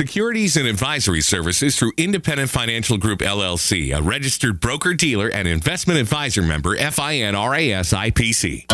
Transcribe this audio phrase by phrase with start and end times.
[0.00, 6.00] Securities and advisory services through Independent Financial Group LLC, a registered broker dealer and investment
[6.00, 8.64] advisor member FINRA SIPC.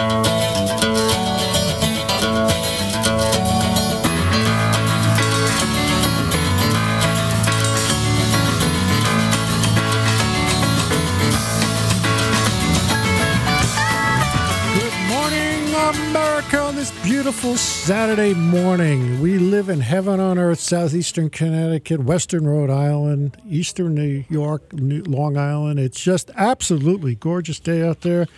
[17.26, 19.20] Beautiful Saturday morning.
[19.20, 25.36] We live in heaven on earth, southeastern Connecticut, western Rhode Island, eastern New York, Long
[25.36, 25.80] Island.
[25.80, 28.28] It's just absolutely gorgeous day out there.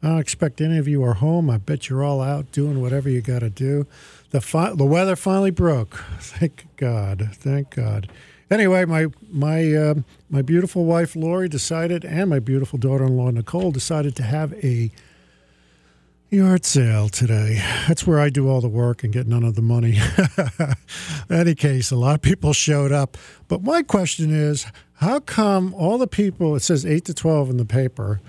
[0.00, 1.50] I don't expect any of you are home.
[1.50, 3.84] I bet you're all out doing whatever you got to do.
[4.30, 5.96] The fi- the weather finally broke.
[6.20, 7.30] Thank God.
[7.32, 8.08] Thank God.
[8.48, 9.94] Anyway, my my uh,
[10.30, 14.92] my beautiful wife Lori decided, and my beautiful daughter-in-law Nicole decided to have a
[16.30, 17.62] Yard sale today.
[17.86, 19.96] That's where I do all the work and get none of the money.
[21.30, 23.16] In any case, a lot of people showed up.
[23.46, 27.56] But my question is how come all the people, it says 8 to 12 in
[27.58, 28.20] the paper,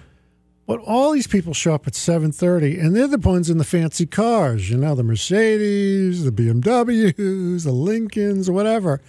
[0.68, 4.06] but all these people show up at 7.30 and they're the ones in the fancy
[4.06, 9.02] cars, you know, the Mercedes, the BMWs, the Lincolns, whatever.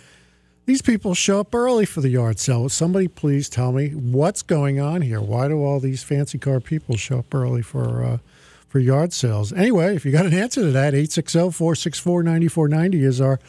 [0.65, 2.71] These people show up early for the yard sale.
[2.71, 5.21] Somebody please tell me what's going on here.
[5.21, 8.19] Why do all these fancy car people show up early for uh,
[8.69, 9.53] for yard sales.
[9.53, 13.41] Anyway, if you got an answer to that, 860-464-9490 is our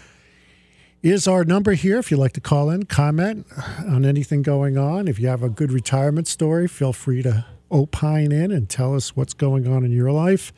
[1.02, 2.00] is our number here.
[2.00, 3.48] If you'd like to call in, comment
[3.88, 5.08] on anything going on.
[5.08, 9.16] If you have a good retirement story, feel free to opine in and tell us
[9.16, 10.52] what's going on in your life.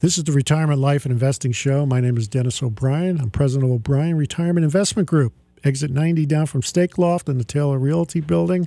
[0.00, 1.86] This is the Retirement Life and Investing Show.
[1.86, 3.20] My name is Dennis O'Brien.
[3.20, 5.32] I'm president of O'Brien Retirement Investment Group.
[5.62, 8.66] Exit 90 down from Steak Loft in the Taylor Realty Building.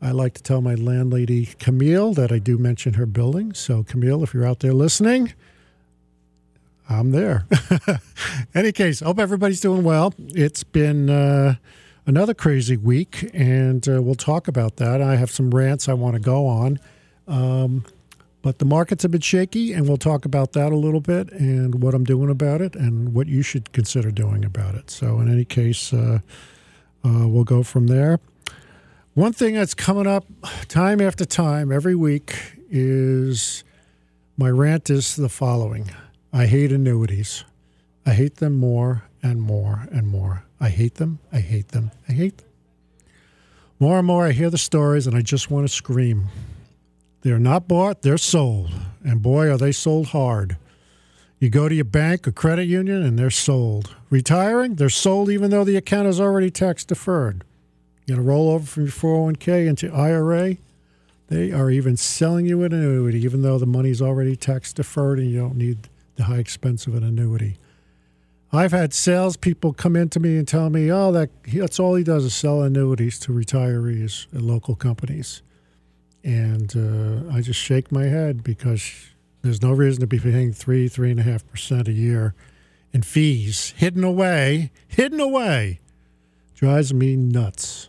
[0.00, 3.54] I like to tell my landlady, Camille, that I do mention her building.
[3.54, 5.32] So, Camille, if you're out there listening,
[6.88, 7.46] I'm there.
[8.54, 10.14] Any case, hope everybody's doing well.
[10.18, 11.56] It's been uh,
[12.04, 15.00] another crazy week, and uh, we'll talk about that.
[15.00, 16.78] I have some rants I want to go on.
[17.26, 17.84] Um,
[18.42, 21.82] but the markets have been shaky, and we'll talk about that a little bit and
[21.82, 24.90] what I'm doing about it and what you should consider doing about it.
[24.90, 26.20] So, in any case, uh,
[27.04, 28.20] uh we'll go from there.
[29.16, 30.26] One thing that's coming up
[30.68, 32.36] time after time every week
[32.68, 33.64] is
[34.36, 35.90] my rant is the following
[36.34, 37.42] I hate annuities.
[38.04, 40.44] I hate them more and more and more.
[40.60, 41.20] I hate them.
[41.32, 41.92] I hate them.
[42.06, 42.48] I hate them.
[43.80, 46.26] More and more, I hear the stories and I just want to scream.
[47.22, 48.70] They're not bought, they're sold.
[49.02, 50.58] And boy, are they sold hard.
[51.38, 53.96] You go to your bank or credit union and they're sold.
[54.10, 57.44] Retiring, they're sold even though the account is already tax deferred.
[58.06, 60.56] You got to roll over from your 401k into IRA.
[61.28, 65.28] They are even selling you an annuity, even though the money's already tax deferred and
[65.28, 67.58] you don't need the high expense of an annuity.
[68.52, 72.04] I've had salespeople come in to me and tell me, "Oh, that that's all he
[72.04, 75.42] does is sell annuities to retirees at local companies,"
[76.22, 79.10] and uh, I just shake my head because
[79.42, 82.34] there's no reason to be paying three, three and a half percent a year
[82.92, 85.80] in fees hidden away, hidden away.
[86.54, 87.88] Drives me nuts.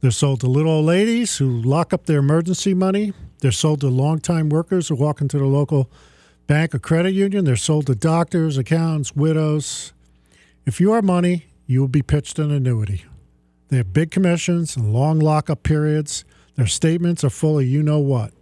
[0.00, 3.12] They're sold to little old ladies who lock up their emergency money.
[3.40, 5.90] They're sold to longtime workers who walk into the local
[6.46, 7.44] bank or credit union.
[7.44, 9.92] They're sold to doctors, accountants, widows.
[10.64, 13.04] If you are money, you will be pitched an annuity.
[13.68, 16.24] They have big commissions and long lockup periods.
[16.56, 18.32] Their statements are full of you know what.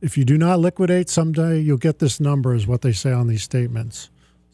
[0.00, 3.26] If you do not liquidate someday, you'll get this number, is what they say on
[3.26, 4.08] these statements.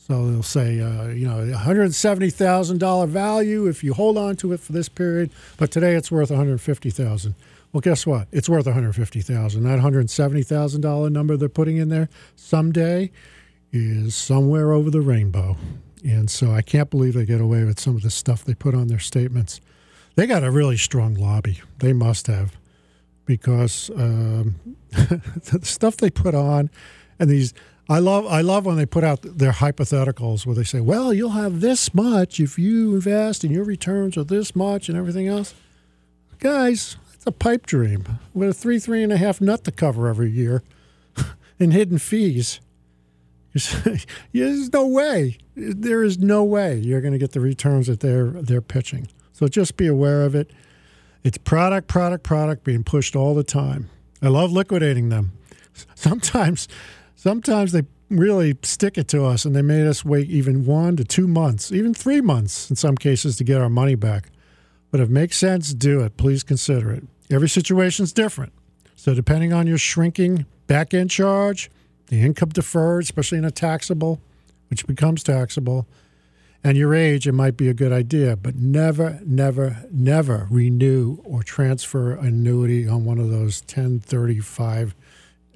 [0.07, 4.73] So they'll say, uh, you know, $170,000 value if you hold on to it for
[4.73, 7.35] this period, but today it's worth 150,000.
[7.73, 8.27] Well, guess what?
[8.33, 9.63] It's worth 150,000.
[9.63, 13.13] That $170,000 number they're putting in there someday
[13.71, 15.57] is somewhere over the rainbow.
[16.05, 18.75] And so I can't believe they get away with some of the stuff they put
[18.75, 19.61] on their statements.
[20.17, 21.61] They got a really strong lobby.
[21.79, 22.57] They must have,
[23.25, 24.57] because um,
[24.91, 26.71] the stuff they put on
[27.21, 27.55] and these
[27.89, 31.31] I love I love when they put out their hypotheticals where they say, "Well, you'll
[31.31, 35.55] have this much if you invest, and your returns are this much, and everything else."
[36.39, 40.09] Guys, it's a pipe dream with a three three and a half nut to cover
[40.09, 40.63] every year,
[41.61, 42.61] and hidden fees.
[44.33, 45.39] There's no way.
[45.55, 49.09] There is no way you're going to get the returns that they're they're pitching.
[49.33, 50.51] So just be aware of it.
[51.25, 53.91] It's product, product, product being pushed all the time.
[54.21, 55.33] I love liquidating them.
[55.95, 56.69] Sometimes
[57.23, 61.05] sometimes they really stick it to us and they made us wait even one to
[61.05, 64.31] two months, even three months in some cases to get our money back.
[64.91, 66.17] But if it makes sense, do it.
[66.17, 67.05] Please consider it.
[67.31, 68.53] Every situation is different.
[68.97, 71.71] So, depending on your shrinking back end charge,
[72.09, 74.21] the income deferred, especially in a taxable,
[74.69, 75.87] which becomes taxable,
[76.65, 81.43] and your age, it might be a good idea, but never, never, never renew or
[81.43, 84.95] transfer annuity on one of those 1035,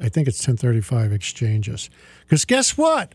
[0.01, 1.91] I think it's 1035 exchanges.
[2.25, 3.15] Because guess what?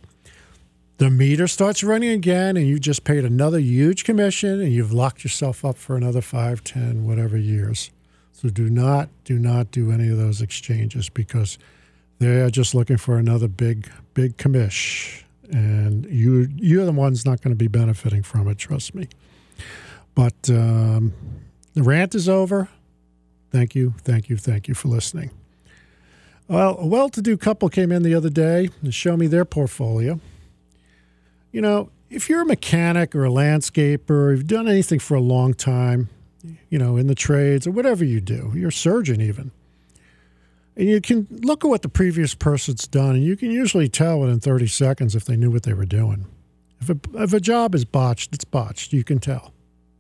[0.98, 5.24] The meter starts running again, and you just paid another huge commission, and you've locked
[5.24, 7.92] yourself up for another five, ten, whatever years.
[8.32, 11.58] So do not, do not do any of those exchanges because
[12.20, 17.42] they are just looking for another big, big commish and you you're the ones not
[17.42, 18.58] going to be benefiting from it.
[18.58, 19.08] Trust me.
[20.16, 21.14] But um,
[21.74, 22.70] the rant is over.
[23.52, 25.32] Thank you, thank you, thank you for listening.
[26.48, 30.20] Well, a well-to-do couple came in the other day to show me their portfolio.
[31.52, 35.54] You know, if you're a mechanic or a landscaper, you've done anything for a long
[35.54, 36.10] time,
[36.70, 39.52] you know, in the trades or whatever you do, you're a surgeon even
[40.76, 44.20] and you can look at what the previous person's done, and you can usually tell
[44.20, 46.26] within 30 seconds if they knew what they were doing.
[46.80, 48.94] If a, if a job is botched, it's botched.
[48.94, 49.54] You can tell.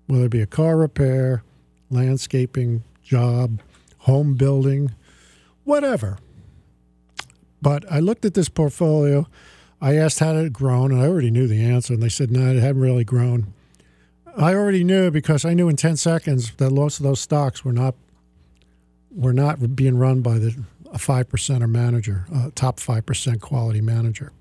[0.08, 1.44] Whether it be a car repair,
[1.90, 3.60] landscaping job,
[4.00, 4.96] home building,
[5.66, 6.18] whatever.
[7.62, 9.28] But I looked at this portfolio.
[9.80, 11.94] I asked how it had grown, and I already knew the answer.
[11.94, 13.54] And they said, no, it hadn't really grown.
[14.38, 17.74] I already knew because I knew in 10 seconds that most of those stocks were
[17.74, 17.96] not
[19.14, 23.82] were not being run by the a 5% or manager, a top five percent quality
[23.82, 24.32] manager.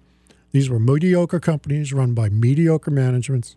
[0.53, 3.55] These were mediocre companies run by mediocre managements,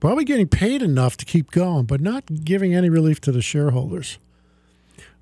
[0.00, 4.18] probably getting paid enough to keep going, but not giving any relief to the shareholders.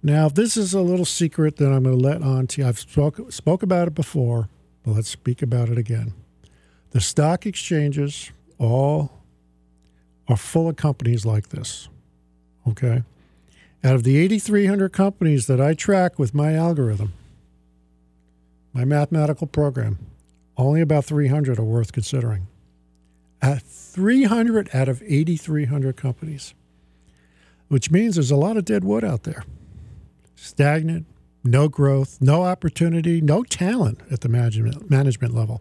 [0.02, 2.69] Now, this is a little secret that I'm going to let on to you.
[2.69, 4.49] I've spoke, spoke about it before,
[4.82, 6.14] but let's speak about it again.
[6.93, 9.12] The stock exchanges all
[10.26, 11.88] are full of companies like this.
[12.67, 13.02] Okay?
[13.85, 17.12] Out of the 8,300 companies that I track with my algorithm,
[18.73, 19.99] my mathematical program,
[20.56, 22.46] only about 300 are worth considering.
[23.43, 26.55] At 300 out of 8,300 companies,
[27.69, 29.44] which means there's a lot of dead wood out there.
[30.42, 31.04] Stagnant,
[31.44, 35.60] no growth, no opportunity, no talent at the management, management level.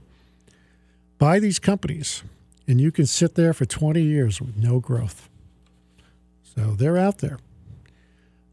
[1.17, 2.23] Buy these companies,
[2.65, 5.27] and you can sit there for 20 years with no growth.
[6.55, 7.39] So they're out there.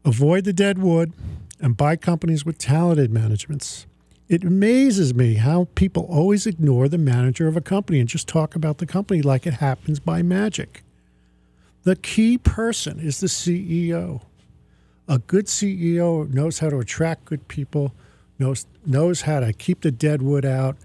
[0.03, 1.13] Avoid the dead wood
[1.61, 3.87] and buy companies with talented managements.
[4.27, 8.53] It amazes me how people always ignore the manager of a company and just talk
[8.53, 10.83] about the company like it happens by magic.
[11.83, 14.23] The key person is the CEO.
[15.07, 17.93] A good CEO knows how to attract good people,
[18.39, 20.77] knows, knows how to keep the dead wood out,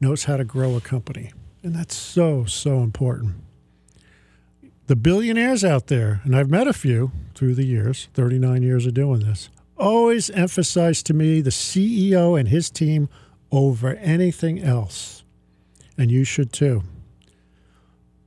[0.00, 1.32] knows how to grow a company.
[1.62, 3.36] And that's so, so important
[4.90, 8.94] the billionaires out there, and I've met a few through the years, 39 years of
[8.94, 9.48] doing this,
[9.78, 13.08] always emphasize to me the CEO and his team
[13.52, 15.22] over anything else.
[15.96, 16.82] And you should too.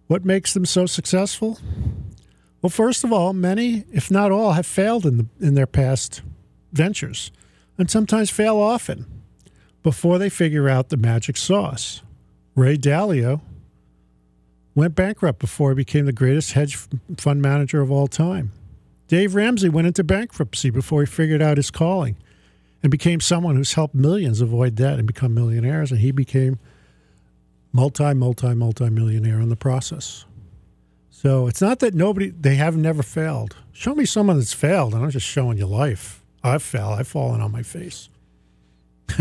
[0.07, 1.59] What makes them so successful?
[2.63, 6.21] Well, first of all, many, if not all, have failed in, the, in their past
[6.71, 7.30] ventures
[7.77, 9.06] and sometimes fail often
[9.83, 12.01] before they figure out the magic sauce.
[12.56, 13.42] Ray Dalio
[14.75, 16.77] went bankrupt before he became the greatest hedge
[17.18, 18.54] fund manager of all time.
[19.10, 22.15] Dave Ramsey went into bankruptcy before he figured out his calling
[22.81, 25.92] and became someone who's helped millions avoid debt and become millionaires.
[25.92, 26.60] And he became
[27.74, 30.24] multi, multi, multi millionaire in the process.
[31.23, 33.55] So it's not that nobody, they have never failed.
[33.71, 36.21] Show me someone that's failed, and I'm just showing you life.
[36.43, 38.09] I've failed, I've fallen on my face.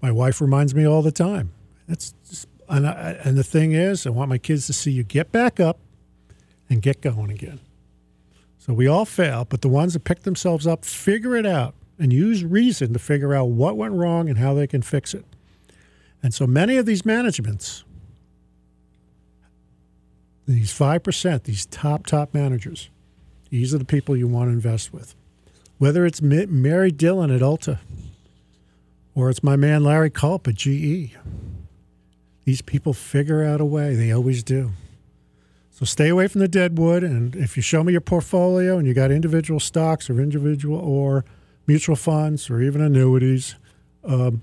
[0.00, 1.50] my wife reminds me all the time.
[1.88, 5.02] That's just and, I, and the thing is, I want my kids to see you
[5.02, 5.80] get back up
[6.70, 7.58] and get going again.
[8.58, 12.12] So we all fail, but the ones that pick themselves up figure it out and
[12.12, 15.24] use reason to figure out what went wrong and how they can fix it.
[16.22, 17.82] And so many of these managements,
[20.46, 22.90] these 5%, these top, top managers,
[23.50, 25.14] these are the people you want to invest with.
[25.78, 27.78] Whether it's Mary Dillon at Ulta
[29.14, 31.16] or it's my man Larry Culp at GE
[32.46, 33.94] these people figure out a way.
[33.94, 34.70] They always do.
[35.72, 37.02] So stay away from the deadwood.
[37.02, 41.24] And if you show me your portfolio and you got individual stocks or individual or
[41.66, 43.56] mutual funds or even annuities,
[44.04, 44.40] um,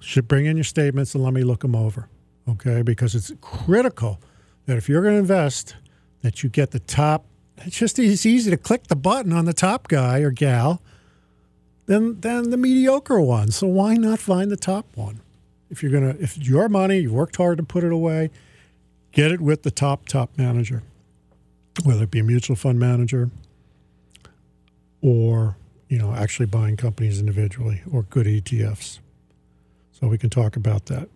[0.00, 2.08] should bring in your statements and let me look them over.
[2.48, 4.20] Okay, because it's critical
[4.66, 5.76] that if you're going to invest,
[6.22, 7.26] that you get the top.
[7.58, 10.82] It's just it's easy to click the button on the top guy or gal,
[11.86, 13.50] than than the mediocre one.
[13.50, 15.20] So why not find the top one?
[15.74, 18.30] if you're gonna if it's your money, you worked hard to put it away,
[19.10, 20.84] get it with the top top manager,
[21.82, 23.30] whether it be a mutual fund manager
[25.02, 25.56] or
[25.88, 29.00] you know actually buying companies individually or good ETFs.
[29.92, 31.08] So we can talk about that.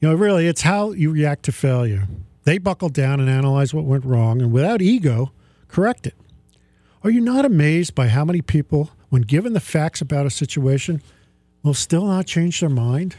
[0.00, 2.06] You know, really, it's how you react to failure.
[2.44, 5.32] They buckle down and analyze what went wrong and without ego,
[5.68, 6.14] correct it.
[7.02, 11.02] Are you not amazed by how many people, when given the facts about a situation,
[11.62, 13.16] will still not change their mind?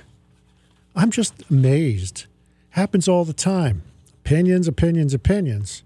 [0.95, 2.25] I'm just amazed.
[2.71, 3.83] Happens all the time.
[4.25, 5.83] Opinions, opinions, opinions.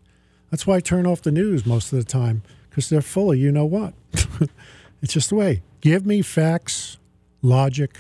[0.50, 3.38] That's why I turn off the news most of the time because they're full of
[3.38, 3.94] you know what.
[5.02, 5.62] it's just the way.
[5.82, 6.98] Give me facts,
[7.42, 7.98] logic,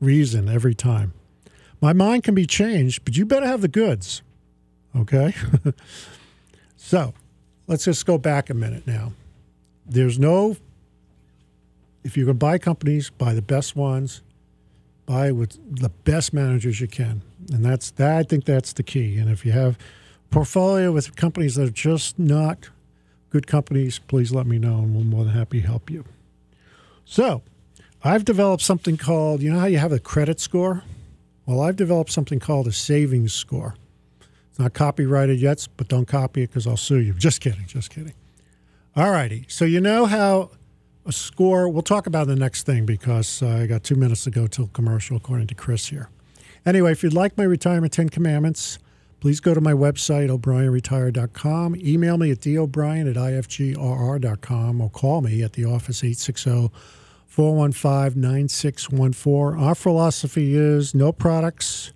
[0.00, 1.12] reason every time.
[1.80, 4.22] My mind can be changed, but you better have the goods.
[4.96, 5.34] Okay?
[6.76, 7.14] so
[7.66, 9.12] let's just go back a minute now.
[9.86, 10.56] There's no,
[12.04, 14.22] if you can buy companies, buy the best ones,
[15.06, 17.22] buy with the best managers you can.
[17.52, 19.18] And that's that I think that's the key.
[19.18, 19.76] And if you have
[20.30, 22.68] portfolio with companies that are just not
[23.30, 26.04] good companies, please let me know and we'll more than happy to help you.
[27.04, 27.42] So
[28.02, 30.84] I've developed something called, you know how you have a credit score?
[31.46, 33.74] Well, I've developed something called a savings score.
[34.60, 37.14] Not copyrighted yet, but don't copy it because I'll sue you.
[37.14, 38.12] Just kidding, just kidding.
[38.94, 39.46] All righty.
[39.48, 40.50] So you know how
[41.06, 44.30] a score, we'll talk about the next thing because uh, I got two minutes to
[44.30, 46.10] go till commercial, according to Chris here.
[46.66, 48.78] Anyway, if you'd like my retirement 10 commandments,
[49.20, 51.76] please go to my website, o'brienretire.com.
[51.76, 56.70] Email me at dobrien at ifgrr.com or call me at the office 860
[57.26, 59.58] 415 9614.
[59.58, 61.94] Our philosophy is no products.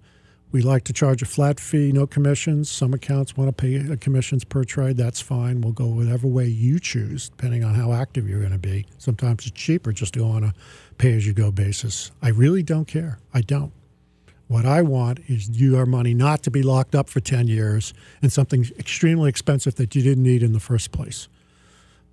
[0.55, 2.71] We like to charge a flat fee, no commissions.
[2.71, 4.97] Some accounts want to pay commissions per trade.
[4.97, 5.61] That's fine.
[5.61, 8.87] We'll go whatever way you choose, depending on how active you're going to be.
[8.97, 10.55] Sometimes it's cheaper just to go on a
[10.97, 12.13] pay as you go basis.
[12.23, 13.19] I really don't care.
[13.35, 13.73] I don't.
[14.47, 17.93] What I want is your money not to be locked up for 10 years
[18.23, 21.27] in something extremely expensive that you didn't need in the first place.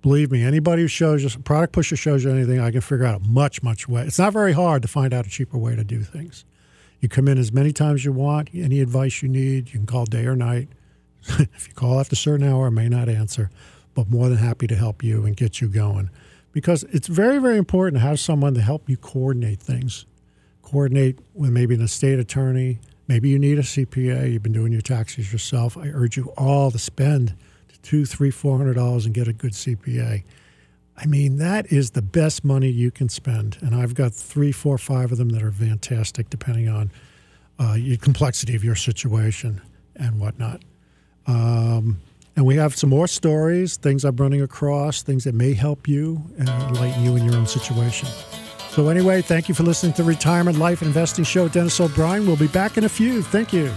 [0.00, 3.20] Believe me, anybody who shows you, product pusher shows you anything, I can figure out
[3.20, 4.02] a much, much way.
[4.02, 6.44] It's not very hard to find out a cheaper way to do things.
[7.02, 9.86] You come in as many times as you want, any advice you need, you can
[9.86, 10.70] call day or night.
[11.28, 13.50] if you call after a certain hour, I may not answer,
[13.92, 16.08] but more than happy to help you and get you going.
[16.52, 20.06] Because it's very, very important to have someone to help you coordinate things.
[20.62, 22.78] Coordinate with maybe an estate attorney.
[23.06, 24.32] Maybe you need a CPA.
[24.32, 25.76] You've been doing your taxes yourself.
[25.76, 27.34] I urge you all to spend–
[27.82, 30.22] two, three, four hundred dollars and get a good CPA.
[30.96, 33.58] I mean, that is the best money you can spend.
[33.60, 36.90] And I've got three, four, five of them that are fantastic, depending on
[37.58, 39.60] uh, the complexity of your situation
[39.96, 40.62] and whatnot.
[41.26, 42.00] Um,
[42.36, 46.22] and we have some more stories, things I'm running across, things that may help you
[46.38, 48.08] and enlighten you in your own situation.
[48.70, 51.48] So, anyway, thank you for listening to the Retirement Life Investing Show.
[51.48, 52.26] Dennis O'Brien.
[52.26, 53.22] We'll be back in a few.
[53.22, 53.70] Thank you.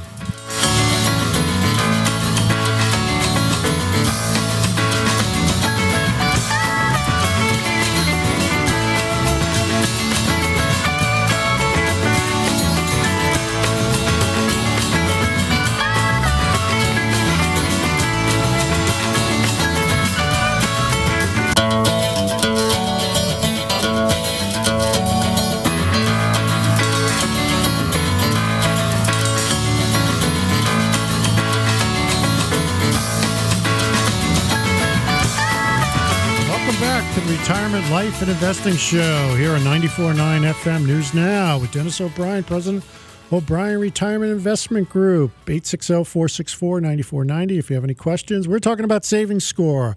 [37.96, 42.84] Life and Investing Show here on 94.9 FM News Now with Dennis O'Brien, President
[43.32, 47.58] O'Brien Retirement Investment Group, 860-464-9490.
[47.58, 49.96] If you have any questions, we're talking about savings score.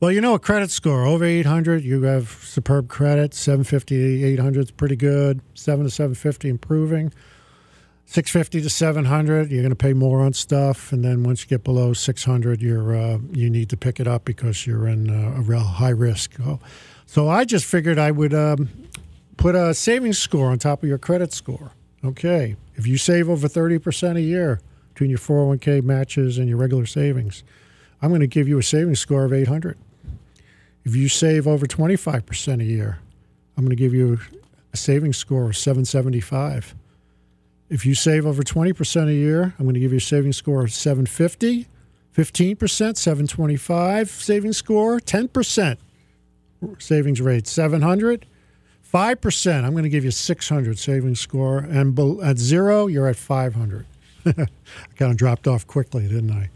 [0.00, 3.32] Well, you know a credit score over 800, you have superb credit.
[3.32, 5.40] 750 800 is pretty good.
[5.54, 7.10] 7 to 750 improving.
[8.04, 11.62] 650 to 700 you're going to pay more on stuff and then once you get
[11.62, 15.42] below 600 you're uh, you need to pick it up because you're in uh, a
[15.42, 16.58] real high risk oh,
[17.10, 18.68] so I just figured I would um,
[19.36, 21.72] put a savings score on top of your credit score.
[22.04, 26.86] Okay, if you save over 30% a year between your 401k matches and your regular
[26.86, 27.42] savings,
[28.00, 29.76] I'm going to give you a savings score of 800.
[30.84, 33.00] If you save over 25% a year,
[33.56, 34.20] I'm going to give you
[34.72, 36.76] a savings score of 775.
[37.68, 40.62] If you save over 20% a year, I'm going to give you a savings score
[40.62, 41.66] of 750.
[42.16, 45.76] 15%, 725 savings score, 10%
[46.78, 48.26] savings rate 700
[48.92, 53.86] 5% i'm going to give you 600 savings score and at zero you're at 500
[54.26, 54.32] i
[54.96, 56.50] kind of dropped off quickly didn't i?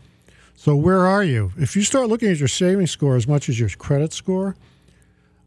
[0.57, 1.53] So where are you?
[1.59, 4.57] If you start looking at your savings score as much as your credit score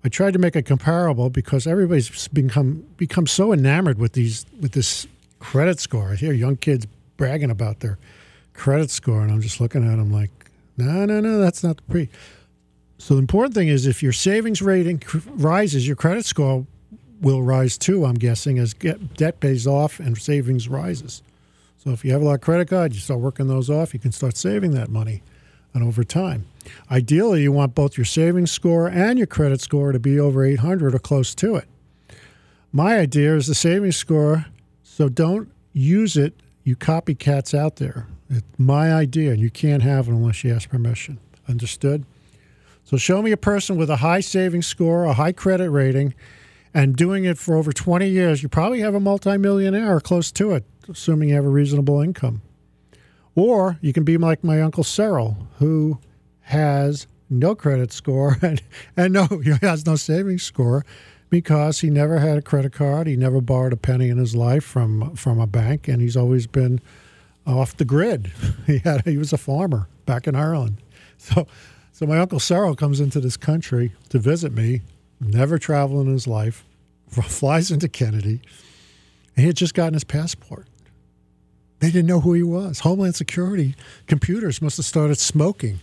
[0.03, 4.71] i tried to make it comparable because everybody's become become so enamored with these with
[4.71, 5.07] this
[5.39, 6.11] credit score.
[6.11, 6.87] I hear young kids
[7.17, 7.97] bragging about their
[8.53, 10.31] credit score and i'm just looking at them like
[10.77, 12.09] no no no that's not the pre
[12.97, 15.01] so the important thing is if your savings rating
[15.35, 16.65] rises, your credit score
[17.21, 18.05] will rise too.
[18.05, 21.21] I'm guessing as debt pays off and savings rises.
[21.77, 23.93] So So if you have a lot of credit cards, you start working those off,
[23.93, 25.23] you can start saving that money
[25.73, 26.45] and over time.
[26.91, 30.93] Ideally, you want both your savings score and your credit score to be over 800
[30.93, 31.63] or close to it.
[32.73, 34.47] My idea is the savings score,
[34.83, 36.33] so don't use it,
[36.65, 38.05] you copycats out there.
[38.29, 41.19] It's my idea, and you can't have it unless you ask permission.
[41.47, 42.03] Understood?
[42.87, 46.13] So show me a person with a high savings score, a high credit rating,
[46.73, 48.41] and doing it for over 20 years.
[48.41, 52.41] You probably have a multimillionaire or close to it, assuming you have a reasonable income.
[53.35, 55.99] Or you can be like my Uncle Cyril, who
[56.43, 58.61] has no credit score and,
[58.95, 60.85] and no, he has no savings score
[61.29, 63.05] because he never had a credit card.
[63.05, 66.47] He never borrowed a penny in his life from from a bank, and he's always
[66.47, 66.79] been
[67.45, 68.31] off the grid.
[68.65, 70.77] He had he was a farmer back in Ireland,
[71.17, 71.47] so
[71.97, 74.81] so my uncle Cyril comes into this country to visit me.
[75.19, 76.63] Never traveled in his life,
[77.09, 78.39] flies into Kennedy,
[79.35, 80.67] and he had just gotten his passport.
[81.79, 82.81] They didn't know who he was.
[82.81, 83.75] Homeland Security
[84.05, 85.79] computers must have started smoking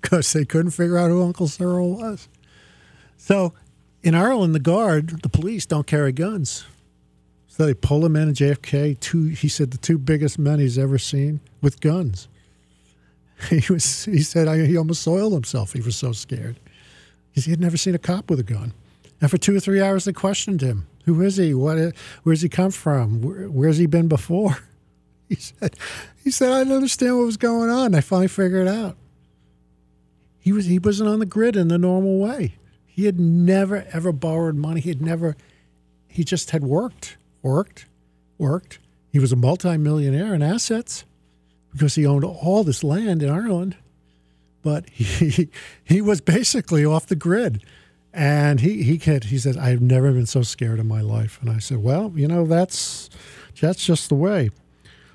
[0.00, 2.28] because they couldn't figure out who Uncle Cyril was.
[3.16, 3.52] So
[4.02, 6.64] in Ireland, the guard, the police don't carry guns.
[7.46, 8.98] So they pull him in at JFK.
[8.98, 12.26] Two, he said, the two biggest men he's ever seen with guns.
[13.50, 14.04] He was.
[14.04, 15.72] He said he almost soiled himself.
[15.72, 16.58] He was so scared.
[17.32, 18.72] He had never seen a cop with a gun.
[19.20, 20.86] And for two or three hours, they questioned him.
[21.04, 21.54] Who is he?
[21.54, 21.94] What?
[22.22, 23.22] Where's he come from?
[23.22, 24.58] Where, where's he been before?
[25.28, 25.76] He said.
[26.22, 27.94] He said I didn't understand what was going on.
[27.94, 28.98] I finally figured it out.
[30.38, 30.66] He was.
[30.66, 32.56] He wasn't on the grid in the normal way.
[32.84, 34.82] He had never ever borrowed money.
[34.82, 35.34] He had never.
[36.06, 37.86] He just had worked, worked,
[38.36, 38.78] worked.
[39.10, 41.06] He was a multimillionaire in assets
[41.72, 43.76] because he owned all this land in Ireland,
[44.62, 45.48] but he
[45.84, 47.64] he was basically off the grid.
[48.14, 51.38] And he he he said, I've never been so scared in my life.
[51.40, 53.08] And I said, Well, you know, that's
[53.60, 54.50] that's just the way.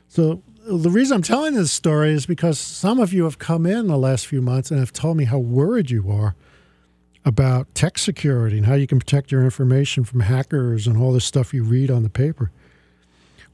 [0.07, 3.87] So the reason I'm telling this story is because some of you have come in
[3.87, 6.35] the last few months and have told me how worried you are
[7.23, 11.25] about tech security and how you can protect your information from hackers and all this
[11.25, 12.51] stuff you read on the paper.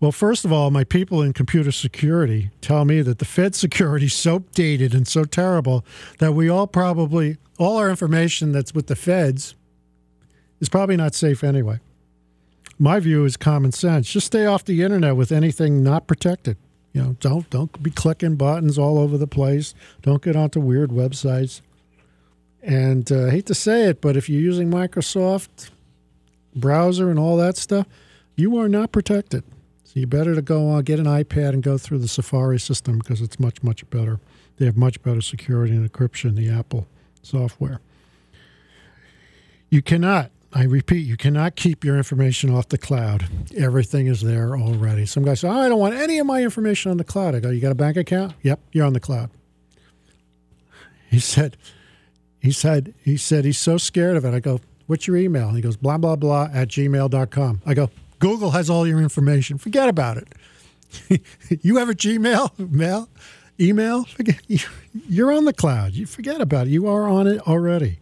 [0.03, 4.07] Well, first of all, my people in computer security tell me that the Fed security
[4.07, 5.85] is so dated and so terrible
[6.19, 9.55] that we all probably, all our information that's with the Feds
[10.59, 11.79] is probably not safe anyway.
[12.77, 14.11] My view is common sense.
[14.11, 16.57] Just stay off the internet with anything not protected.
[16.91, 19.73] You know, don't don't be clicking buttons all over the place.
[20.01, 21.61] Don't get onto weird websites.
[22.61, 25.69] And uh, I hate to say it, but if you're using Microsoft
[26.53, 27.87] browser and all that stuff,
[28.35, 29.45] you are not protected.
[29.93, 32.97] So you better to go on, get an iPad and go through the Safari system
[32.97, 34.19] because it's much, much better.
[34.57, 36.87] They have much better security and encryption, the Apple
[37.21, 37.79] software.
[39.69, 43.25] You cannot, I repeat, you cannot keep your information off the cloud.
[43.55, 45.05] Everything is there already.
[45.05, 47.35] Some guys say, oh, I don't want any of my information on the cloud.
[47.35, 48.33] I go, You got a bank account?
[48.41, 49.29] Yep, you're on the cloud.
[51.11, 51.55] He said,
[52.41, 54.33] he said, he said he's so scared of it.
[54.33, 55.51] I go, What's your email?
[55.51, 57.61] he goes, blah, blah, blah at gmail.com.
[57.65, 57.89] I go,
[58.23, 59.57] Google has all your information.
[59.57, 61.21] Forget about it.
[61.61, 63.09] you have a Gmail mail,
[63.59, 64.05] email.
[64.05, 64.39] Forget,
[65.09, 65.91] you're on the cloud.
[65.91, 66.69] You forget about it.
[66.69, 67.99] You are on it already.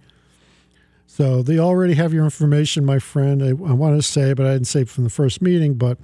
[1.08, 3.42] So they already have your information, my friend.
[3.42, 5.74] I, I wanted to say, but I didn't say from the first meeting.
[5.74, 5.98] But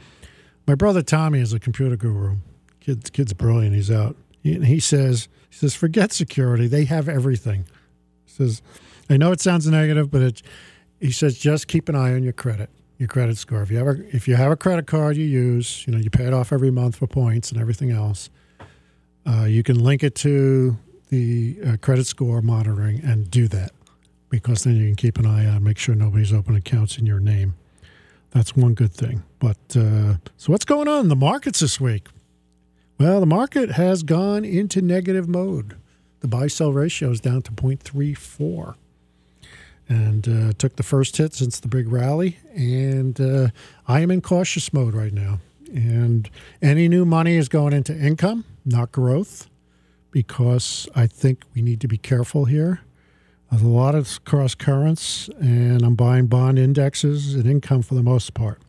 [0.65, 2.37] my brother Tommy is a computer guru.
[2.79, 3.75] Kid, kid's brilliant.
[3.75, 4.15] He's out.
[4.41, 6.65] He, he says, he says, forget security.
[6.65, 7.65] They have everything.
[8.25, 8.63] He says,
[9.11, 10.41] I know it sounds negative, but it,
[10.99, 13.61] he says just keep an eye on your credit your credit score.
[13.61, 16.09] If you have a, if you have a credit card you use, you know you
[16.09, 18.29] pay it off every month for points and everything else.
[19.25, 20.77] Uh, you can link it to
[21.09, 23.71] the uh, credit score monitoring and do that
[24.29, 27.19] because then you can keep an eye on, make sure nobody's opening accounts in your
[27.19, 27.55] name.
[28.31, 29.23] That's one good thing.
[29.39, 32.07] But uh, so what's going on in the markets this week?
[32.99, 35.77] Well, the market has gone into negative mode.
[36.21, 38.75] The buy sell ratio is down to 0.34
[39.89, 42.37] and uh, took the first hit since the big rally.
[42.53, 43.49] And uh,
[43.87, 45.39] I am in cautious mode right now.
[45.73, 46.29] And
[46.61, 49.49] any new money is going into income, not growth,
[50.11, 52.81] because I think we need to be careful here.
[53.49, 58.03] There's a lot of cross currents, and I'm buying bond indexes and income for the
[58.03, 58.61] most part.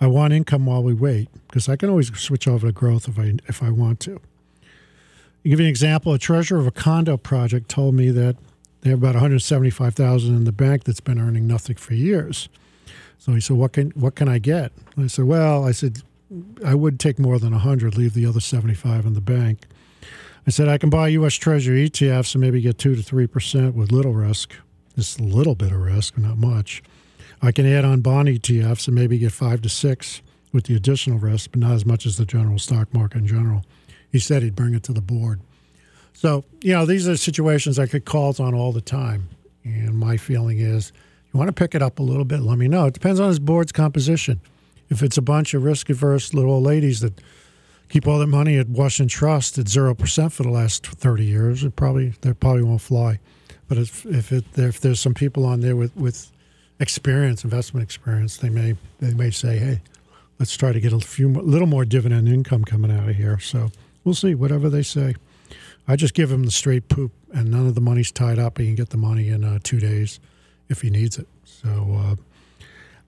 [0.00, 3.18] I want income while we wait because I can always switch over to growth if
[3.18, 4.12] I if I want to.
[4.12, 6.12] I'll give you an example.
[6.12, 8.36] A treasurer of a condo project told me that
[8.80, 12.48] they have about 175,000 in the bank that's been earning nothing for years.
[13.18, 16.02] So he said, "What can what can I get?" I said, "Well, I said
[16.64, 19.66] I would take more than 100, leave the other 75 in the bank."
[20.46, 21.34] I said, "I can buy U.S.
[21.34, 24.54] Treasury ETFs and maybe get two to three percent with little risk,
[24.96, 26.82] just a little bit of risk, not much.
[27.42, 31.18] I can add on bond ETFs and maybe get five to six with the additional
[31.18, 33.64] risk, but not as much as the general stock market in general.
[34.10, 35.40] He said he'd bring it to the board.
[36.20, 39.30] So, you know, these are situations I get calls on all the time.
[39.64, 40.92] And my feeling is
[41.32, 42.84] you want to pick it up a little bit, let me know.
[42.84, 44.38] It depends on his board's composition.
[44.90, 47.18] If it's a bunch of risk averse little old ladies that
[47.88, 51.74] keep all their money at Washington Trust at 0% for the last 30 years, it
[51.74, 53.18] probably they probably won't fly.
[53.66, 56.30] But if if, it, if there's some people on there with, with
[56.80, 59.80] experience, investment experience, they may they may say, hey,
[60.38, 63.38] let's try to get a few little more dividend income coming out of here.
[63.38, 63.70] So
[64.04, 65.14] we'll see, whatever they say.
[65.88, 68.58] I just give him the straight poop, and none of the money's tied up.
[68.58, 70.20] He can get the money in uh, two days
[70.68, 71.26] if he needs it.
[71.44, 72.16] So uh,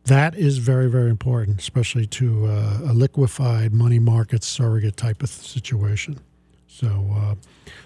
[0.05, 5.29] that is very, very important, especially to uh, a liquefied money market surrogate type of
[5.29, 6.19] situation.
[6.67, 7.35] So, uh,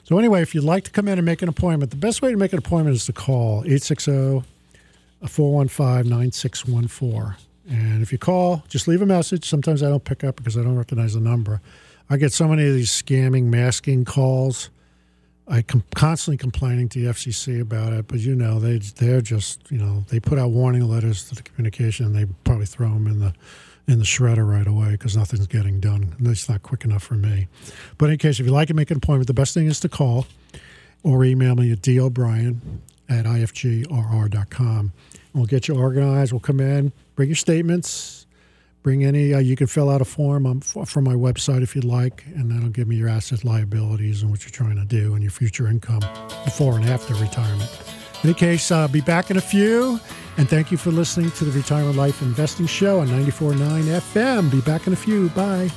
[0.04, 2.30] so anyway, if you'd like to come in and make an appointment, the best way
[2.30, 4.42] to make an appointment is to call 860
[5.26, 7.36] 415 9614.
[7.68, 9.48] And if you call, just leave a message.
[9.48, 11.60] Sometimes I don't pick up because I don't recognize the number.
[12.08, 14.70] I get so many of these scamming, masking calls.
[15.48, 19.70] I am constantly complaining to the FCC about it, but you know they they're just
[19.70, 23.06] you know they put out warning letters to the communication and they probably throw them
[23.06, 23.32] in the
[23.88, 26.14] in the shredder right away because nothing's getting done.
[26.18, 27.46] And it's not quick enough for me.
[27.98, 29.88] But in case if you like to make an appointment, the best thing is to
[29.88, 30.26] call
[31.02, 32.60] or email me at d'obrien
[33.08, 34.92] at ifgrr.com.
[35.32, 36.32] We'll get you organized.
[36.32, 38.25] We'll come in, bring your statements,
[38.86, 41.84] Bring any, uh, you can fill out a form um, from my website if you'd
[41.84, 45.24] like, and that'll give me your assets, liabilities, and what you're trying to do and
[45.24, 46.02] your future income
[46.44, 47.68] before and after retirement.
[48.22, 49.98] In any case, I'll uh, be back in a few.
[50.38, 54.52] And thank you for listening to the Retirement Life Investing Show on 94.9 FM.
[54.52, 55.30] Be back in a few.
[55.30, 55.68] Bye.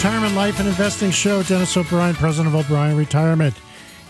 [0.00, 1.42] Retirement Life and Investing Show.
[1.42, 3.54] Dennis O'Brien, President of O'Brien Retirement.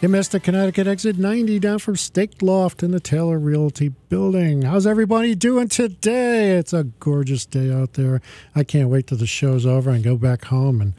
[0.01, 4.63] Mystic Connecticut exit 90 down from Steak Loft in the Taylor Realty building.
[4.63, 6.53] How's everybody doing today?
[6.53, 8.23] It's a gorgeous day out there.
[8.55, 10.95] I can't wait till the show's over and go back home and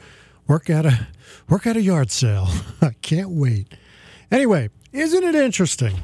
[0.46, 1.08] work at a
[1.48, 2.50] work at a yard sale.
[2.82, 3.74] I can't wait.
[4.30, 6.04] Anyway, isn't it interesting?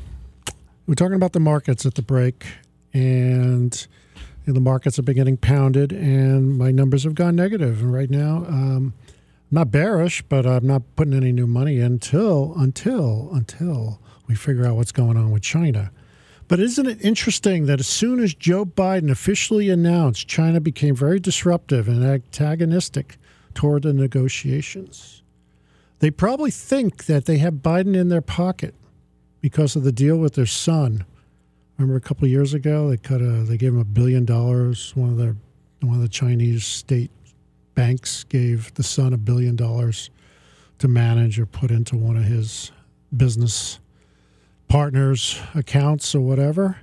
[0.87, 2.45] We're talking about the markets at the break
[2.93, 3.85] and
[4.53, 7.81] the markets have been getting pounded, and my numbers have gone negative.
[7.81, 8.93] And right now, um,
[9.51, 14.65] I'm not bearish, but I'm not putting any new money until until until we figure
[14.65, 15.91] out what's going on with China.
[16.47, 21.19] But isn't it interesting that as soon as Joe Biden officially announced China became very
[21.19, 23.17] disruptive and antagonistic
[23.53, 25.23] toward the negotiations,
[25.99, 28.75] they probably think that they have Biden in their pocket
[29.41, 31.05] because of the deal with their son
[31.77, 34.95] Remember a couple years ago, they cut a they gave him a billion dollars.
[34.95, 35.35] One of the
[35.81, 37.11] one of the Chinese state
[37.75, 40.09] banks gave the son a billion dollars
[40.79, 42.71] to manage or put into one of his
[43.15, 43.79] business
[44.67, 46.77] partners' accounts or whatever.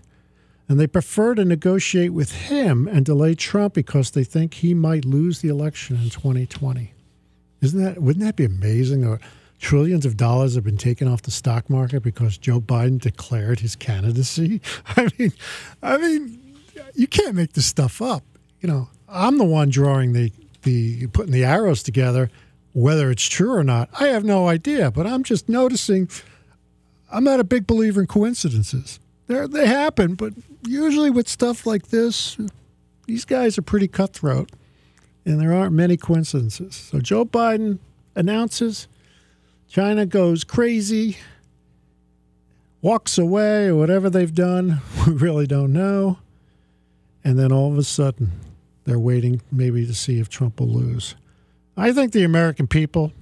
[0.68, 5.04] And they prefer to negotiate with him and delay Trump because they think he might
[5.04, 6.94] lose the election in 2020.
[7.60, 9.18] Isn't that wouldn't that be amazing?
[9.64, 13.74] Trillions of dollars have been taken off the stock market because Joe Biden declared his
[13.74, 14.60] candidacy.
[14.96, 15.32] I mean,
[15.82, 16.58] I mean,
[16.94, 18.22] you can't make this stuff up.
[18.60, 20.30] You know, I'm the one drawing the
[20.64, 22.30] the putting the arrows together.
[22.74, 24.90] Whether it's true or not, I have no idea.
[24.90, 26.10] But I'm just noticing.
[27.10, 29.00] I'm not a big believer in coincidences.
[29.28, 30.34] They they happen, but
[30.66, 32.36] usually with stuff like this,
[33.06, 34.50] these guys are pretty cutthroat,
[35.24, 36.74] and there aren't many coincidences.
[36.76, 37.78] So Joe Biden
[38.14, 38.88] announces
[39.68, 41.18] China goes crazy,
[42.80, 44.80] walks away, or whatever they've done.
[45.06, 46.18] We really don't know.
[47.22, 48.32] And then all of a sudden,
[48.84, 51.14] they're waiting maybe to see if Trump will lose.
[51.76, 53.12] I think the American people,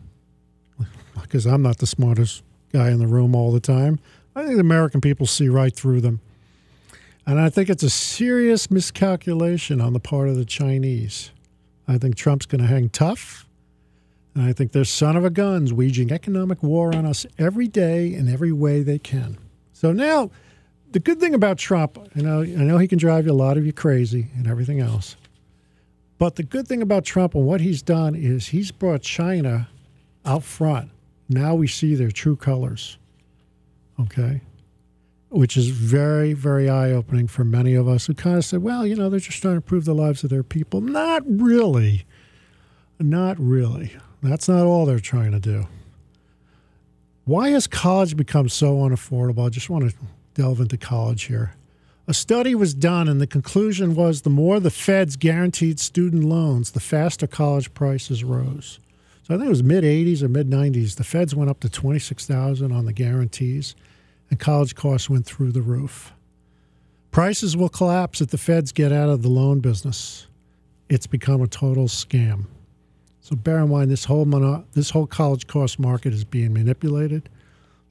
[1.22, 3.98] because I'm not the smartest guy in the room all the time,
[4.34, 6.20] I think the American people see right through them.
[7.26, 11.30] And I think it's a serious miscalculation on the part of the Chinese.
[11.86, 13.46] I think Trump's going to hang tough.
[14.34, 18.14] And I think they're son of a guns waging economic war on us every day
[18.14, 19.38] in every way they can.
[19.72, 20.30] So now,
[20.92, 23.66] the good thing about Trump, you know, I know he can drive a lot of
[23.66, 25.16] you crazy and everything else.
[26.18, 29.68] But the good thing about Trump and what he's done is he's brought China
[30.24, 30.90] out front.
[31.28, 32.98] Now we see their true colors.
[34.00, 34.40] Okay?
[35.32, 38.86] which is very, very eye opening for many of us who kind of said, well,
[38.86, 40.80] you know, they're just trying to improve the lives of their people.
[40.82, 42.04] Not really.
[43.00, 43.96] Not really.
[44.22, 45.66] That's not all they're trying to do.
[47.24, 49.46] Why has college become so unaffordable?
[49.46, 49.96] I just want to
[50.34, 51.54] delve into college here.
[52.08, 56.72] A study was done, and the conclusion was the more the feds guaranteed student loans,
[56.72, 58.80] the faster college prices rose.
[59.22, 60.96] So I think it was mid 80s or mid 90s.
[60.96, 63.76] The feds went up to 26,000 on the guarantees,
[64.30, 66.12] and college costs went through the roof.
[67.12, 70.26] Prices will collapse if the feds get out of the loan business.
[70.88, 72.46] It's become a total scam.
[73.32, 77.30] So bear in mind this whole mono- this whole college cost market is being manipulated.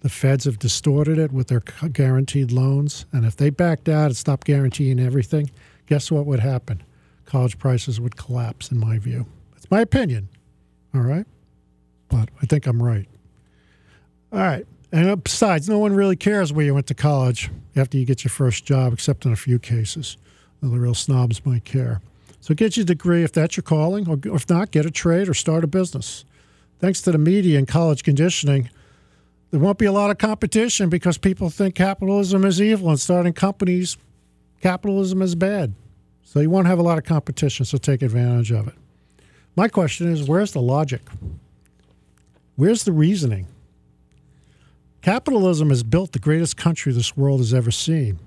[0.01, 4.15] The feds have distorted it with their guaranteed loans, and if they backed out and
[4.15, 5.49] stopped guaranteeing everything,
[5.87, 6.83] guess what would happen?
[7.25, 9.25] College prices would collapse, in my view.
[9.57, 10.29] It's my opinion.
[10.93, 11.25] All right,
[12.09, 13.07] but I think I'm right.
[14.31, 18.05] All right, and besides, no one really cares where you went to college after you
[18.05, 20.17] get your first job, except in a few cases.
[20.61, 21.99] The real snobs might care.
[22.41, 25.33] So get your degree if that's your calling, or if not, get a trade or
[25.33, 26.25] start a business.
[26.79, 28.69] Thanks to the media and college conditioning,
[29.51, 33.33] there won't be a lot of competition because people think capitalism is evil and starting
[33.33, 33.95] companies,
[34.61, 35.75] capitalism is bad.
[36.23, 38.73] So you won't have a lot of competition, so take advantage of it.
[39.55, 41.01] My question is where's the logic?
[42.55, 43.47] Where's the reasoning?
[45.01, 48.19] Capitalism has built the greatest country this world has ever seen.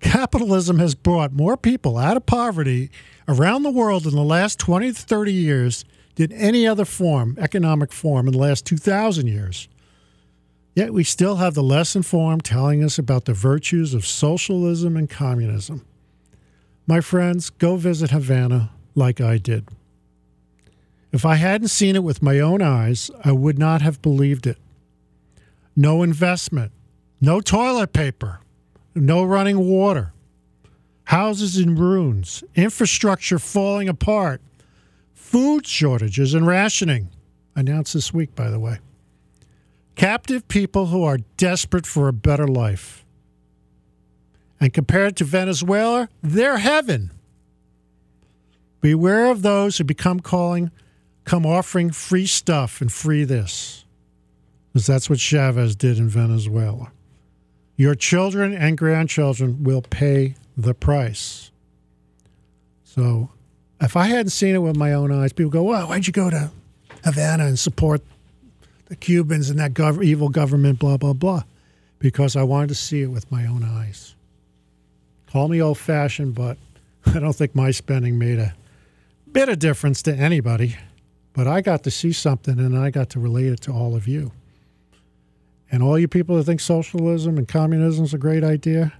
[0.00, 2.90] Capitalism has brought more people out of poverty
[3.28, 5.84] around the world in the last 20 to 30 years
[6.16, 9.68] than any other form, economic form, in the last 2,000 years.
[10.74, 15.08] Yet we still have the less informed telling us about the virtues of socialism and
[15.08, 15.84] communism.
[16.86, 19.68] My friends, go visit Havana like I did.
[21.12, 24.58] If I hadn't seen it with my own eyes, I would not have believed it.
[25.76, 26.72] No investment,
[27.20, 28.40] no toilet paper,
[28.94, 30.12] no running water,
[31.04, 34.40] houses in ruins, infrastructure falling apart,
[35.14, 37.08] food shortages and rationing.
[37.56, 38.78] Announced this week, by the way.
[39.96, 43.04] Captive people who are desperate for a better life.
[44.58, 47.10] And compared to Venezuela, they're heaven.
[48.80, 50.70] Beware of those who become calling,
[51.24, 53.84] come offering free stuff and free this.
[54.72, 56.92] Because that's what Chavez did in Venezuela.
[57.80, 61.50] Your children and grandchildren will pay the price.
[62.84, 63.30] So
[63.80, 66.28] if I hadn't seen it with my own eyes, people go, well, why'd you go
[66.28, 66.50] to
[67.04, 68.02] Havana and support
[68.88, 71.44] the Cubans and that gov- evil government, blah, blah, blah?
[71.98, 74.14] Because I wanted to see it with my own eyes.
[75.32, 76.58] Call me old fashioned, but
[77.06, 78.52] I don't think my spending made a
[79.32, 80.76] bit of difference to anybody.
[81.32, 84.06] But I got to see something and I got to relate it to all of
[84.06, 84.32] you.
[85.70, 88.92] And all you people that think socialism and communism is a great idea,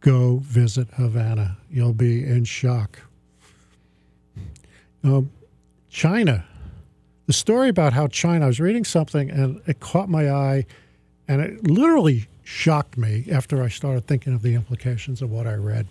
[0.00, 1.58] go visit Havana.
[1.70, 3.00] You'll be in shock.
[5.04, 5.30] Um,
[5.90, 6.44] China.
[7.26, 10.64] The story about how China, I was reading something and it caught my eye
[11.26, 15.54] and it literally shocked me after I started thinking of the implications of what I
[15.54, 15.86] read.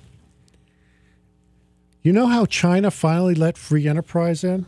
[2.02, 4.66] You know how China finally let free enterprise in?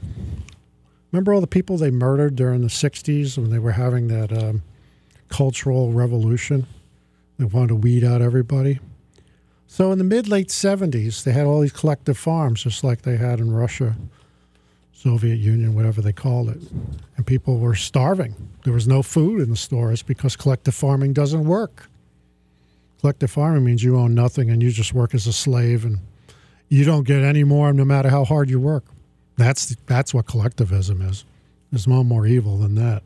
[1.11, 4.61] Remember all the people they murdered during the 60s when they were having that um,
[5.29, 6.67] cultural revolution.
[7.37, 8.79] They wanted to weed out everybody.
[9.67, 13.17] So in the mid late 70s, they had all these collective farms, just like they
[13.17, 13.95] had in Russia,
[14.91, 16.57] Soviet Union, whatever they called it.
[17.15, 18.35] And people were starving.
[18.63, 21.87] There was no food in the stores because collective farming doesn't work.
[22.99, 25.99] Collective farming means you own nothing and you just work as a slave and
[26.67, 28.83] you don't get any more no matter how hard you work.
[29.37, 31.23] That's, that's what collectivism is.
[31.71, 33.03] There's no more evil than that.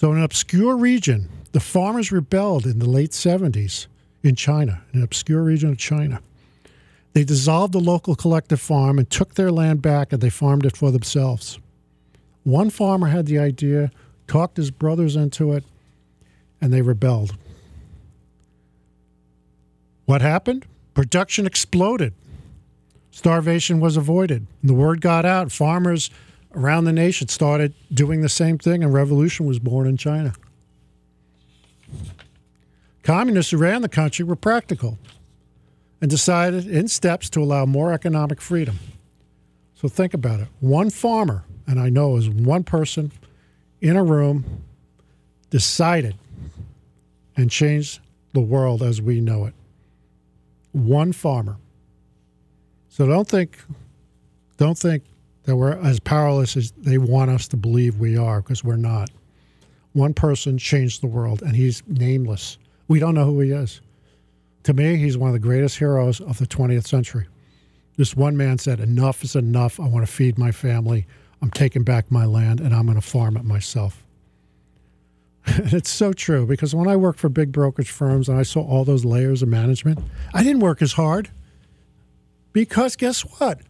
[0.00, 3.86] So, in an obscure region, the farmers rebelled in the late 70s
[4.22, 6.22] in China, in an obscure region of China.
[7.12, 10.74] They dissolved the local collective farm and took their land back and they farmed it
[10.74, 11.58] for themselves.
[12.44, 13.90] One farmer had the idea,
[14.26, 15.64] talked his brothers into it,
[16.62, 17.36] and they rebelled.
[20.06, 20.64] What happened?
[20.94, 22.14] Production exploded.
[23.10, 24.46] Starvation was avoided.
[24.62, 25.52] The word got out.
[25.52, 26.08] Farmers
[26.54, 30.32] around the nation started doing the same thing, and revolution was born in China.
[33.02, 34.98] Communists who ran the country were practical
[36.00, 38.78] and decided in steps to allow more economic freedom.
[39.74, 40.48] So think about it.
[40.60, 43.12] One farmer, and I know is one person
[43.80, 44.62] in a room,
[45.50, 46.16] decided
[47.36, 48.00] and changed
[48.32, 49.54] the world as we know it.
[50.72, 51.56] One farmer.
[52.88, 53.58] So don't think
[54.58, 55.04] don't think
[55.44, 59.10] that we're as powerless as they want us to believe we are, because we're not.
[59.92, 62.58] One person changed the world, and he's nameless.
[62.88, 63.80] We don't know who he is.
[64.64, 67.26] To me, he's one of the greatest heroes of the 20th century.
[67.96, 69.80] This one man said, Enough is enough.
[69.80, 71.06] I want to feed my family.
[71.42, 74.04] I'm taking back my land and I'm going to farm it myself.
[75.46, 78.60] And it's so true because when I worked for big brokerage firms and I saw
[78.60, 79.98] all those layers of management,
[80.34, 81.30] I didn't work as hard.
[82.52, 83.60] Because guess what?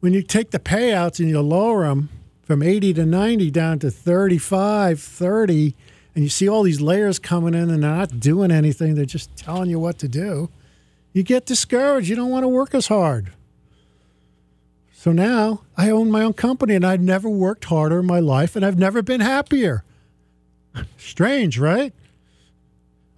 [0.00, 2.08] When you take the payouts and you lower them
[2.42, 5.74] from 80 to 90 down to 35, 30,
[6.14, 9.36] and you see all these layers coming in and they're not doing anything, they're just
[9.36, 10.50] telling you what to do,
[11.12, 12.08] you get discouraged.
[12.08, 13.32] You don't want to work as hard.
[14.92, 18.56] So now I own my own company and I've never worked harder in my life
[18.56, 19.84] and I've never been happier.
[20.96, 21.92] Strange, right?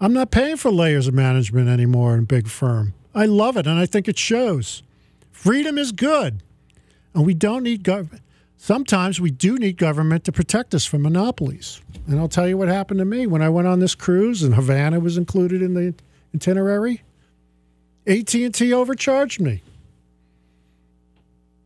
[0.01, 2.95] I'm not paying for layers of management anymore in big firm.
[3.14, 4.83] I love it and I think it shows.
[5.31, 6.43] Freedom is good.
[7.14, 8.23] And we don't need government.
[8.57, 11.81] Sometimes we do need government to protect us from monopolies.
[12.07, 14.55] And I'll tell you what happened to me when I went on this cruise and
[14.55, 15.94] Havana was included in the
[16.35, 17.03] itinerary.
[18.07, 19.62] AT&T overcharged me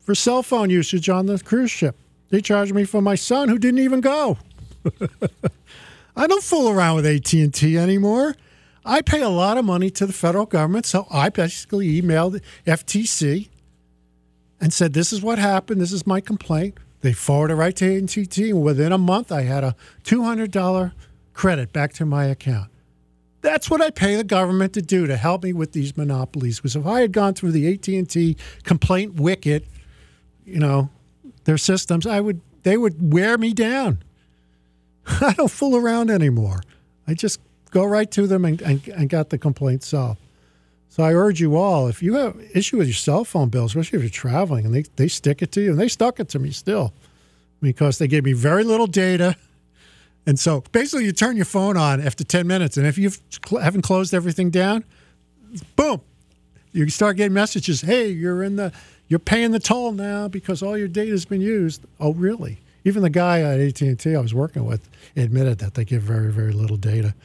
[0.01, 1.97] for cell phone usage on the cruise ship.
[2.29, 4.39] They charged me for my son who didn't even go.
[6.17, 8.37] I don't fool around with AT&T anymore.
[8.85, 12.41] I pay a lot of money to the federal government, so I basically emailed the
[12.71, 13.49] FTC
[14.65, 15.79] and said, "This is what happened.
[15.79, 19.63] This is my complaint." They forwarded right to AT&T, and within a month, I had
[19.63, 20.95] a two hundred dollar
[21.35, 22.71] credit back to my account.
[23.43, 26.57] That's what I pay the government to do to help me with these monopolies.
[26.57, 29.67] Because if I had gone through the AT&T complaint wicket,
[30.47, 30.89] you know,
[31.45, 34.03] their systems, I would they would wear me down.
[35.07, 36.63] I don't fool around anymore.
[37.07, 37.39] I just
[37.71, 40.21] go right to them and, and, and got the complaint solved.
[40.95, 43.97] So I urge you all, if you have issue with your cell phone bill, especially
[43.97, 46.39] if you're traveling, and they, they stick it to you, and they stuck it to
[46.39, 46.93] me still,
[47.61, 49.35] because they gave me very little data.
[50.25, 53.11] And so basically, you turn your phone on after 10 minutes, and if you
[53.61, 54.85] haven't closed everything down,
[55.75, 56.01] boom,
[56.71, 57.81] you start getting messages.
[57.81, 58.73] Hey, you're in the,
[59.09, 61.83] you're paying the toll now because all your data's been used.
[61.99, 62.59] Oh, really?
[62.85, 66.03] Even the guy at AT and T I was working with admitted that they give
[66.03, 67.17] very, very little data.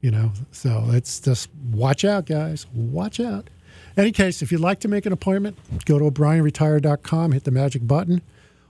[0.00, 2.66] You know, so it's just watch out, guys.
[2.72, 3.48] Watch out.
[3.96, 7.86] Any case, if you'd like to make an appointment, go to o'brienretire.com, hit the magic
[7.86, 8.20] button,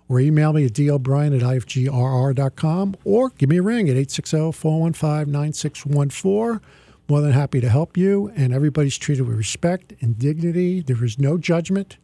[0.08, 6.60] or email me at dobrien at ifgrr.com, or give me a ring at 860-415-9614.
[7.08, 10.80] More than happy to help you, and everybody's treated with respect and dignity.
[10.80, 11.98] There is no judgment.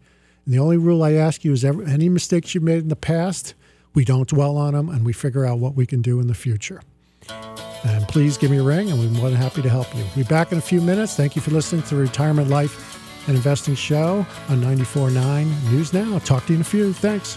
[0.45, 3.55] And the only rule I ask you is any mistakes you've made in the past,
[3.95, 6.35] we don't dwell on them, and we figure out what we can do in the
[6.35, 6.83] future.
[7.85, 10.05] And please give me a ring, and we're more than happy to help you.
[10.05, 11.17] We'll be back in a few minutes.
[11.17, 16.19] Thank you for listening to the Retirement Life and Investing Show on 94.9 News Now.
[16.21, 16.93] Talk to you in a few.
[16.93, 17.37] Thanks.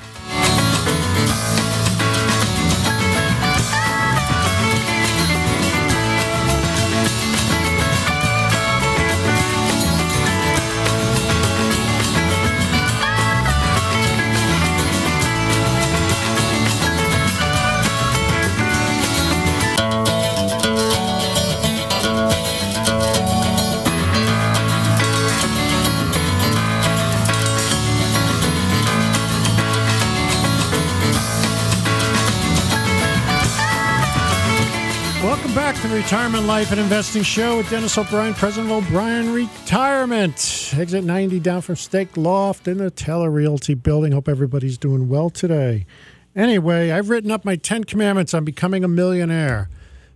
[36.06, 40.72] Retirement Life and Investing Show with Dennis O'Brien, President of O'Brien Retirement.
[40.78, 44.12] Exit 90 down from Steak Loft in the Teller Realty building.
[44.12, 45.88] Hope everybody's doing well today.
[46.36, 49.68] Anyway, I've written up my 10 commandments on becoming a millionaire.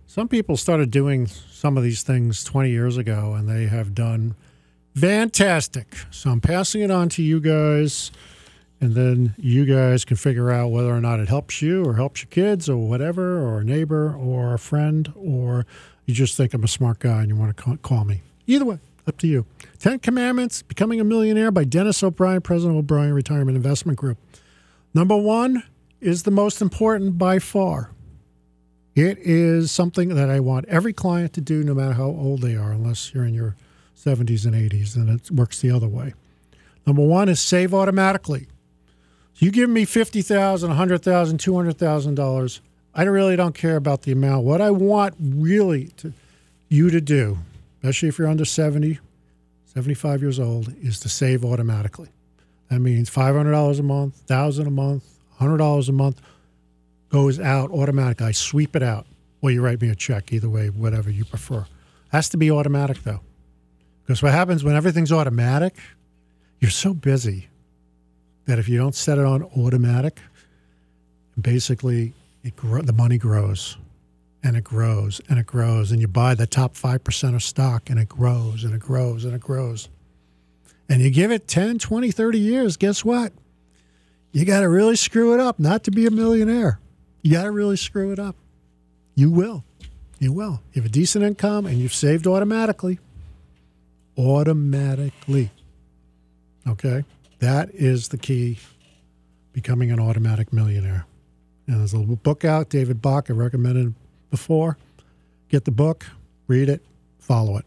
[0.06, 4.36] Some people started doing some of these things 20 years ago, and they have done
[4.94, 5.96] fantastic.
[6.12, 8.12] So I'm passing it on to you guys
[8.80, 12.22] and then you guys can figure out whether or not it helps you or helps
[12.22, 15.66] your kids or whatever or a neighbor or a friend or
[16.06, 18.22] you just think I'm a smart guy and you want to call me.
[18.46, 19.46] Either way, up to you.
[19.78, 24.18] Ten Commandments, Becoming a Millionaire by Dennis O'Brien, President of O'Brien Retirement Investment Group.
[24.94, 25.62] Number one
[26.00, 27.90] is the most important by far.
[28.96, 32.56] It is something that I want every client to do no matter how old they
[32.56, 33.56] are, unless you're in your
[33.96, 36.14] 70s and 80s, and it works the other way.
[36.86, 38.48] Number one is save automatically.
[39.40, 42.60] You give me fifty thousand, a hundred thousand, two hundred thousand dollars.
[42.94, 44.44] I really don't care about the amount.
[44.44, 46.12] What I want really to
[46.68, 47.38] you to do,
[47.78, 48.98] especially if you're under 70,
[49.64, 52.10] 75 years old, is to save automatically.
[52.68, 55.04] That means five hundred dollars a month, thousand a month,
[55.38, 56.20] hundred dollars a month
[57.08, 58.20] goes out automatic.
[58.20, 59.06] I sweep it out.
[59.40, 61.64] Well, you write me a check, either way, whatever you prefer.
[62.12, 63.20] Has to be automatic though,
[64.02, 65.76] because what happens when everything's automatic,
[66.60, 67.48] you're so busy
[68.46, 70.20] that if you don't set it on automatic,
[71.40, 73.76] basically it the money grows.
[74.42, 75.92] and it grows and it grows.
[75.92, 79.34] And you buy the top 5% of stock and it grows and it grows and
[79.34, 79.88] it grows.
[80.88, 83.32] And you give it 10, 20, 30 years, guess what?
[84.32, 86.80] You got to really screw it up not to be a millionaire.
[87.22, 88.36] You got to really screw it up.
[89.14, 89.64] You will.
[90.18, 90.62] You will.
[90.72, 92.98] You have a decent income and you've saved automatically.
[94.16, 95.50] Automatically.
[96.66, 97.04] Okay?
[97.40, 98.58] That is the key
[99.52, 101.06] becoming an automatic millionaire.
[101.66, 103.94] And there's a book out, David Bach, I recommended
[104.30, 104.76] before.
[105.48, 106.06] Get the book,
[106.46, 106.84] read it,
[107.18, 107.64] follow it.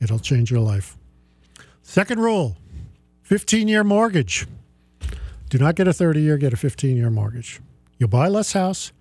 [0.00, 0.96] It'll change your life.
[1.82, 2.56] Second rule
[3.22, 4.46] 15 year mortgage.
[5.48, 7.60] Do not get a 30 year, get a 15 year mortgage.
[7.98, 8.92] You'll buy less house,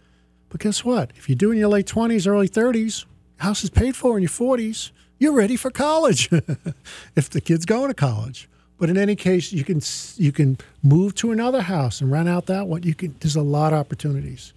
[0.49, 1.11] but guess what?
[1.15, 3.05] If you do in your late 20s, early 30s,
[3.37, 6.29] house is paid for in your 40s, you're ready for college.
[7.15, 8.47] if the kid's going to college.
[8.77, 9.81] But in any case, you can
[10.17, 12.83] you can move to another house and rent out that one.
[12.83, 13.15] You can.
[13.19, 14.53] There's a lot of opportunities.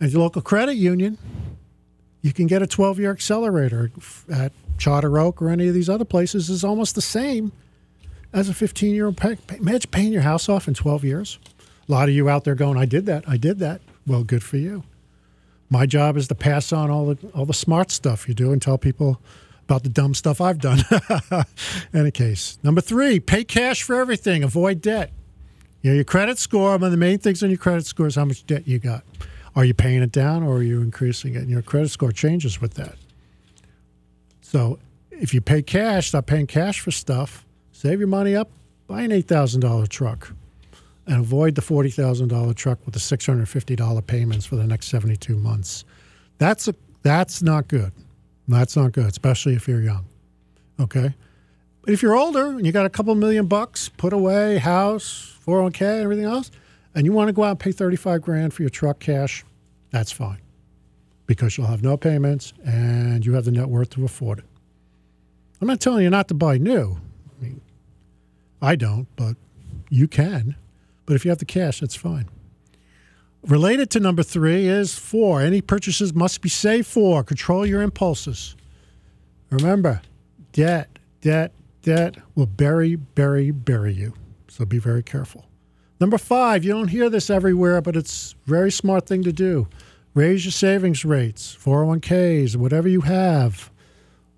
[0.00, 1.18] At your local credit union,
[2.22, 3.90] you can get a 12 year accelerator
[4.32, 7.52] at Charter Oak or any of these other places is almost the same
[8.32, 9.20] as a 15 year old.
[9.50, 11.38] Imagine paying your house off in 12 years.
[11.88, 13.28] A lot of you out there going, I did that.
[13.28, 13.80] I did that.
[14.06, 14.82] Well, good for you.
[15.70, 18.62] My job is to pass on all the all the smart stuff you do and
[18.62, 19.20] tell people
[19.66, 20.78] about the dumb stuff I've done.
[21.30, 21.44] In
[22.00, 22.58] Any case.
[22.62, 24.44] Number three, pay cash for everything.
[24.44, 25.10] Avoid debt.
[25.82, 28.14] You know, your credit score, one of the main things on your credit score is
[28.14, 29.04] how much debt you got.
[29.56, 31.38] Are you paying it down or are you increasing it?
[31.38, 32.96] And your credit score changes with that.
[34.40, 34.78] So
[35.10, 38.50] if you pay cash, stop paying cash for stuff, save your money up,
[38.86, 40.32] buy an $8,000 truck
[41.06, 45.84] and avoid the $40,000 truck with the $650 payments for the next 72 months.
[46.38, 47.92] That's a, that's not good.
[48.48, 50.06] That's not good, especially if you're young.
[50.78, 51.14] Okay?
[51.82, 56.02] But if you're older and you got a couple million bucks put away, house, 401k,
[56.02, 56.50] everything else,
[56.94, 59.44] and you want to go out and pay 35 grand for your truck cash,
[59.90, 60.40] that's fine
[61.26, 64.44] because you'll have no payments and you have the net worth to afford it.
[65.60, 66.98] I'm not telling you not to buy new.
[67.38, 67.60] I mean,
[68.62, 69.36] I don't, but
[69.90, 70.56] you can.
[71.04, 72.28] But if you have the cash, that's fine.
[73.44, 75.40] Related to number three is four.
[75.40, 77.22] Any purchases must be saved for.
[77.22, 78.56] Control your impulses.
[79.50, 80.02] Remember,
[80.52, 84.14] debt, debt, debt will bury, bury, bury you.
[84.48, 85.46] So be very careful.
[86.00, 89.68] Number five, you don't hear this everywhere, but it's a very smart thing to do.
[90.14, 93.70] Raise your savings rates, 401ks, whatever you have,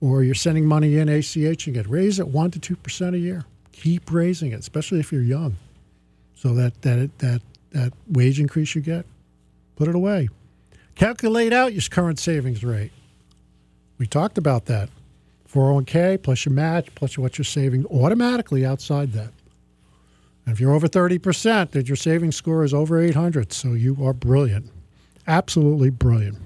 [0.00, 3.18] or you're sending money in ACH and get raise it one to two percent a
[3.18, 3.44] year.
[3.72, 5.56] Keep raising it, especially if you're young,
[6.34, 7.42] so that that that
[7.78, 9.06] that wage increase you get,
[9.76, 10.28] put it away.
[10.94, 12.90] Calculate out your current savings rate.
[13.98, 14.88] We talked about that.
[15.52, 19.32] 401k plus your match plus what you're saving automatically outside that.
[20.44, 23.52] And if you're over 30%, that your savings score is over 800.
[23.52, 24.70] So you are brilliant.
[25.26, 26.38] Absolutely brilliant.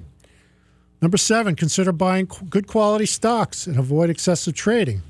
[1.01, 5.03] Number seven, consider buying good quality stocks and avoid excessive trading.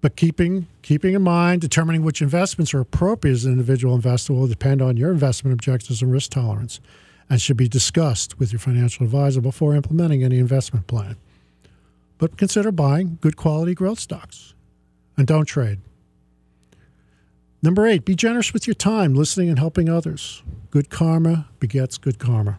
[0.00, 4.46] But keeping keeping in mind, determining which investments are appropriate as an individual investor will
[4.46, 6.80] depend on your investment objectives and risk tolerance,
[7.28, 11.16] and should be discussed with your financial advisor before implementing any investment plan.
[12.18, 14.54] But consider buying good quality growth stocks,
[15.16, 15.80] and don't trade.
[17.62, 20.42] Number eight, be generous with your time, listening and helping others.
[20.70, 22.58] Good karma begets good karma.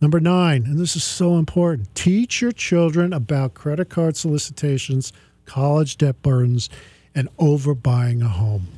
[0.00, 5.12] Number nine, and this is so important teach your children about credit card solicitations,
[5.48, 6.70] college debt burdens,
[7.14, 8.68] and overbuying a home.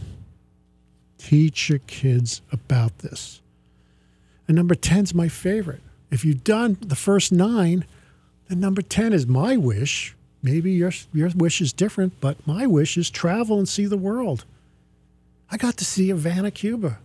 [1.18, 3.42] Teach your kids about this.
[4.48, 5.82] And number 10 is my favorite.
[6.10, 7.84] If you've done the first nine,
[8.48, 10.16] then number 10 is my wish.
[10.42, 14.44] Maybe your, your wish is different, but my wish is travel and see the world.
[15.50, 16.98] I got to see Havana, Cuba.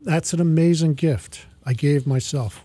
[0.00, 2.62] That's an amazing gift I gave myself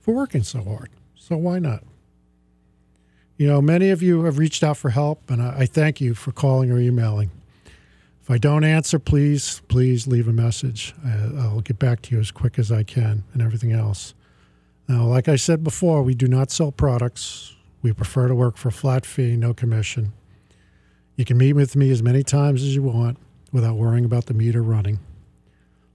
[0.00, 0.90] for working so hard.
[1.16, 1.82] So why not?
[3.38, 6.32] You know, many of you have reached out for help, and I thank you for
[6.32, 7.30] calling or emailing.
[8.22, 10.94] If I don't answer, please, please leave a message.
[11.04, 14.14] I'll get back to you as quick as I can and everything else.
[14.88, 17.54] Now, like I said before, we do not sell products.
[17.82, 20.12] We prefer to work for a flat fee, no commission.
[21.16, 23.18] You can meet with me as many times as you want
[23.52, 24.98] without worrying about the meter running.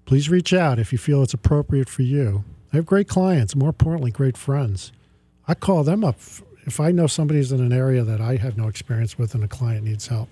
[0.06, 2.44] Please reach out if you feel it's appropriate for you.
[2.72, 4.92] I have great clients, more importantly, great friends.
[5.48, 6.18] I call them up
[6.66, 9.48] if I know somebody's in an area that I have no experience with and a
[9.48, 10.30] client needs help.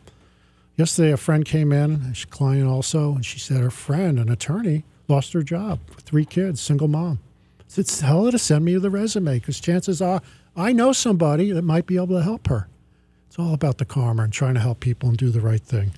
[0.78, 4.86] Yesterday, a friend came in, a client also, and she said her friend, an attorney,
[5.08, 7.20] lost her job with three kids, single mom.
[7.60, 10.22] I said, tell her to send me the resume because chances are
[10.56, 12.68] I know somebody that might be able to help her.
[13.28, 15.92] It's all about the karma and trying to help people and do the right thing.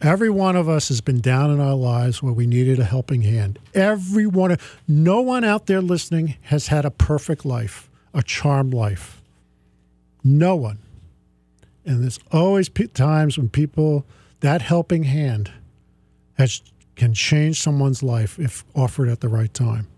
[0.00, 3.22] Every one of us has been down in our lives where we needed a helping
[3.22, 3.58] hand.
[3.74, 4.56] Every one
[4.86, 7.88] no one out there listening has had a perfect life.
[8.14, 9.22] A charmed life.
[10.24, 10.78] No one.
[11.84, 14.04] And there's always times when people,
[14.40, 15.50] that helping hand
[16.38, 16.62] has,
[16.96, 19.88] can change someone's life if offered at the right time.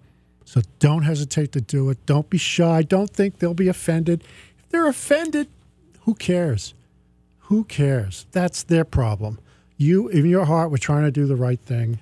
[0.45, 2.05] So don't hesitate to do it.
[2.07, 2.83] Don't be shy.
[2.83, 4.23] Don't think they'll be offended.
[4.59, 5.49] If they're offended,
[6.03, 6.75] who cares?
[7.41, 8.27] Who cares?
[8.33, 9.39] That's their problem.
[9.77, 11.99] You, in your heart, were trying to do the right thing.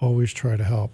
[0.00, 0.90] Always try to help.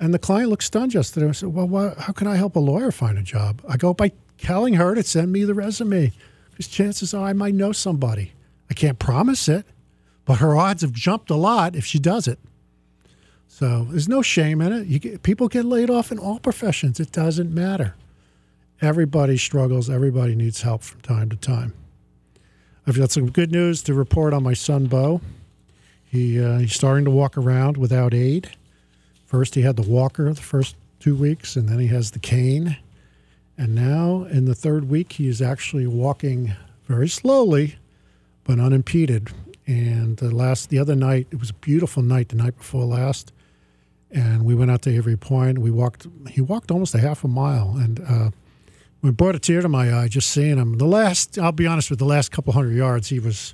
[0.00, 1.28] And the client looked stunned yesterday.
[1.28, 3.62] I said, Well, what, how can I help a lawyer find a job?
[3.68, 6.12] I go, By telling her to send me the resume,
[6.50, 8.32] because chances are I might know somebody.
[8.70, 9.66] I can't promise it,
[10.24, 12.38] but her odds have jumped a lot if she does it.
[13.48, 15.00] So there's no shame in it.
[15.00, 16.98] Get, people get laid off in all professions.
[16.98, 17.94] It doesn't matter.
[18.80, 19.88] Everybody struggles.
[19.88, 21.72] Everybody needs help from time to time.
[22.86, 25.20] I've got some good news to report on my son Bo.
[26.04, 28.50] He uh, he's starting to walk around without aid.
[29.34, 32.76] First, he had the walker the first two weeks, and then he has the cane.
[33.58, 36.54] And now, in the third week, he is actually walking
[36.86, 37.74] very slowly,
[38.44, 39.30] but unimpeded.
[39.66, 42.28] And the last, the other night, it was a beautiful night.
[42.28, 43.32] The night before last,
[44.12, 45.58] and we went out to Avery Point.
[45.58, 46.06] We walked.
[46.30, 48.30] He walked almost a half a mile, and uh,
[49.02, 50.78] we brought a tear to my eye just seeing him.
[50.78, 53.52] The last, I'll be honest, with the last couple hundred yards, he was,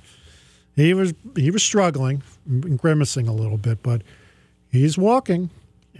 [0.75, 2.21] he was, he was struggling,
[2.77, 4.03] grimacing a little bit, but
[4.71, 5.49] he's walking,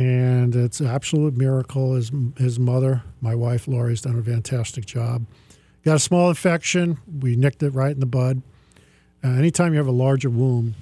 [0.01, 1.93] and it's an absolute miracle.
[1.93, 5.25] His his mother, my wife Lori, has done a fantastic job.
[5.85, 6.97] Got a small infection.
[7.19, 8.41] We nicked it right in the bud.
[9.23, 10.73] Uh, anytime you have a larger wound,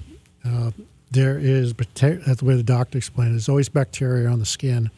[0.45, 0.71] uh,
[1.11, 3.33] there is that's the way the doctor explained it.
[3.33, 4.89] There's always bacteria on the skin,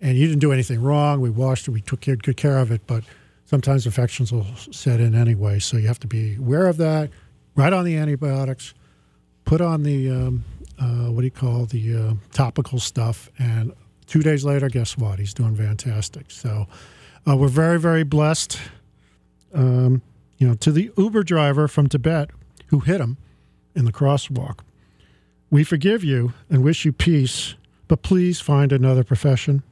[0.00, 1.20] and you didn't do anything wrong.
[1.20, 3.02] We washed it, we took good care of it, but
[3.46, 5.58] sometimes infections will set in anyway.
[5.58, 7.10] So you have to be aware of that.
[7.56, 8.74] Right on the antibiotics,
[9.44, 10.44] put on the um,
[10.80, 13.72] uh, what do you call the uh, topical stuff, and
[14.06, 15.18] two days later, guess what?
[15.18, 16.30] He's doing fantastic.
[16.30, 16.66] So
[17.28, 18.58] uh, we're very very blessed.
[19.52, 20.02] Um,
[20.38, 22.30] you know, to the Uber driver from Tibet
[22.68, 23.18] who hit him
[23.74, 24.60] in the crosswalk
[25.50, 27.56] we forgive you and wish you peace,
[27.88, 29.62] but please find another profession.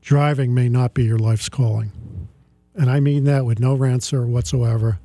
[0.00, 1.90] Driving may not be your life's calling.
[2.74, 5.00] And I mean that with no rancor whatsoever.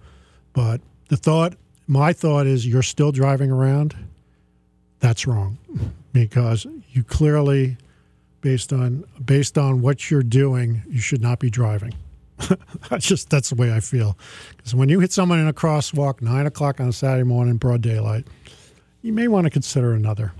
[0.53, 1.55] But the thought,
[1.87, 3.95] my thought is you're still driving around.
[5.05, 5.59] That's wrong
[6.13, 7.77] because you clearly,
[8.41, 11.93] based on based on what you're doing, you should not be driving.
[12.89, 14.17] that's just that's the way I feel.
[14.57, 17.81] Because when you hit someone in a crosswalk nine o'clock on a Saturday morning, broad
[17.81, 18.25] daylight,
[19.03, 20.33] you may want to consider another.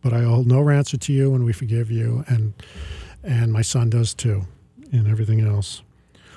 [0.00, 2.54] But I hold no ransom to you, and we forgive you, and
[3.24, 4.42] and my son does too,
[4.92, 5.82] and everything else.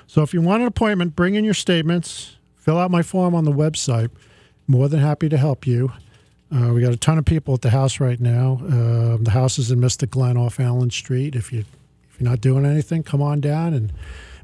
[0.08, 3.44] So if you want an appointment, bring in your statements, fill out my form on
[3.44, 4.10] the website.
[4.66, 5.92] More than happy to help you.
[6.54, 8.60] Uh, we got a ton of people at the house right now.
[8.64, 11.34] Uh, the house is in Mystic Glen off Allen Street.
[11.34, 11.64] If you
[12.10, 13.92] if you're not doing anything, come on down and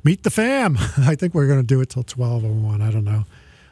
[0.02, 0.76] meet the fam.
[0.98, 2.82] I think we're going to do it till twelve or one.
[2.82, 3.24] I don't know,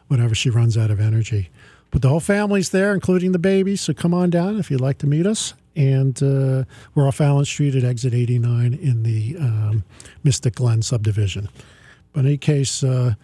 [0.08, 1.50] whenever she runs out of energy.
[1.90, 3.76] But the whole family's there, including the baby.
[3.76, 5.54] So come on down if you'd like to meet us.
[5.76, 6.64] And uh,
[6.94, 9.84] we're off Allen Street at exit 89 in the um,
[10.24, 11.48] Mystic Glen subdivision.
[12.12, 13.14] But in any case, uh,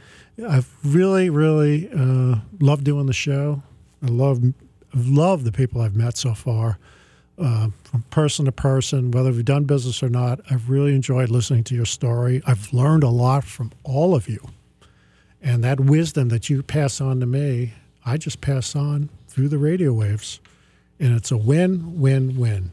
[0.47, 3.63] I've really, really uh, loved doing the show.
[4.03, 4.43] I love,
[4.95, 6.79] love the people I've met so far,
[7.39, 10.41] uh, from person to person, whether we've done business or not.
[10.51, 12.43] I've really enjoyed listening to your story.
[12.47, 14.41] I've learned a lot from all of you.
[15.41, 17.75] And that wisdom that you pass on to me
[18.09, 20.41] I just pass on through the radio waves,
[20.99, 22.71] and it's a win, win, win,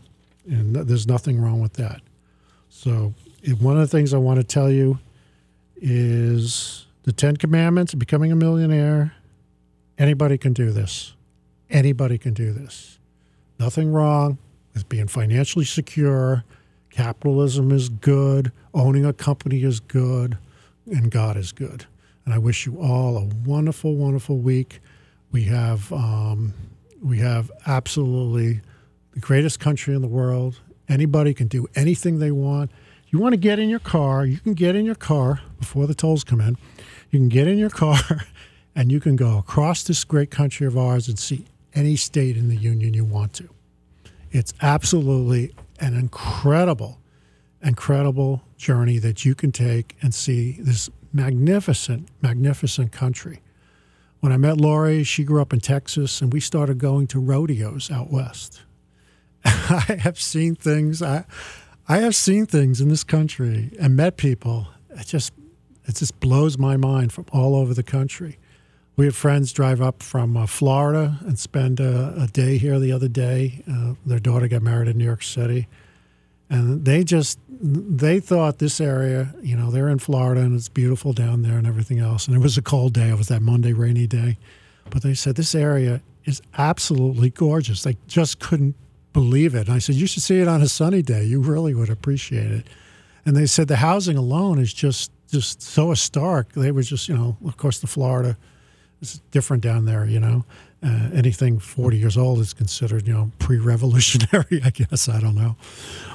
[0.47, 1.99] and there's nothing wrong with that.
[2.70, 3.13] So,
[3.59, 4.97] one of the things I want to tell you
[5.76, 9.13] is the Ten Commandments, of becoming a millionaire.
[9.97, 11.14] Anybody can do this.
[11.76, 12.99] Anybody can do this.
[13.59, 14.38] Nothing wrong
[14.73, 16.45] with being financially secure.
[16.89, 18.53] Capitalism is good.
[18.73, 20.38] Owning a company is good.
[20.86, 21.86] And God is good.
[22.23, 24.80] And I wish you all a wonderful, wonderful week.
[25.34, 26.53] We have um,
[27.03, 28.61] we have absolutely
[29.11, 30.61] the greatest country in the world.
[30.88, 32.71] Anybody can do anything they want.
[33.09, 35.93] You want to get in your car, you can get in your car before the
[35.93, 36.55] tolls come in.
[37.11, 37.99] You can get in your car
[38.73, 41.43] and you can go across this great country of ours and see
[41.76, 43.49] any state in the union you want to.
[44.32, 46.99] It's absolutely an incredible,
[47.61, 53.41] incredible journey that you can take and see this magnificent, magnificent country.
[54.19, 57.91] When I met Lori, she grew up in Texas, and we started going to rodeos
[57.91, 58.63] out west.
[59.45, 61.01] I have seen things.
[61.01, 61.26] I,
[61.88, 64.67] I have seen things in this country and met people.
[64.89, 65.32] It just,
[65.86, 68.39] it just blows my mind from all over the country.
[68.98, 72.93] We had friends drive up from uh, Florida and spend a, a, day here the
[72.93, 73.62] other day.
[73.70, 75.68] Uh, their daughter got married in New York City,
[76.50, 81.14] and they just they thought this area, you know, they're in Florida and it's beautiful
[81.14, 82.28] down there and everything else.
[82.28, 83.10] And it was a cold day.
[83.10, 84.38] It was that Monday rainy day,
[84.89, 87.84] but they said this area is absolutely gorgeous.
[87.84, 88.76] They just couldn't
[89.14, 89.68] believe it.
[89.68, 91.24] And I said, you should see it on a sunny day.
[91.24, 92.68] You really would appreciate it.
[93.26, 96.54] And they said the housing alone is just just so historic.
[96.54, 98.38] They were just, you know, of course, the Florida
[99.02, 100.06] is different down there.
[100.06, 100.46] You know,
[100.84, 104.62] uh, anything 40 years old is considered, you know, pre-revolutionary.
[104.64, 105.56] I guess I don't know,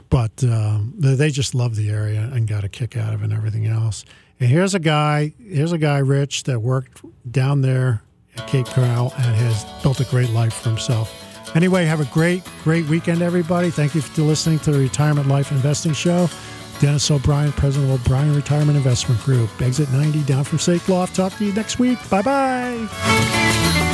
[0.09, 3.25] but um, they, they just love the area and got a kick out of it
[3.25, 4.05] and everything else.
[4.39, 8.03] And here's a guy, here's a guy, Rich, that worked down there
[8.37, 11.15] at Cape Coral and has built a great life for himself.
[11.57, 13.71] Anyway, have a great, great weekend, everybody.
[13.71, 16.29] Thank you for listening to the Retirement Life Investing Show.
[16.81, 19.51] Dennis O'Brien, President of O'Brien Retirement Investment Group.
[19.61, 21.15] Exit 90 down from Steak Loft.
[21.15, 21.99] Talk to you next week.
[22.09, 23.90] Bye bye.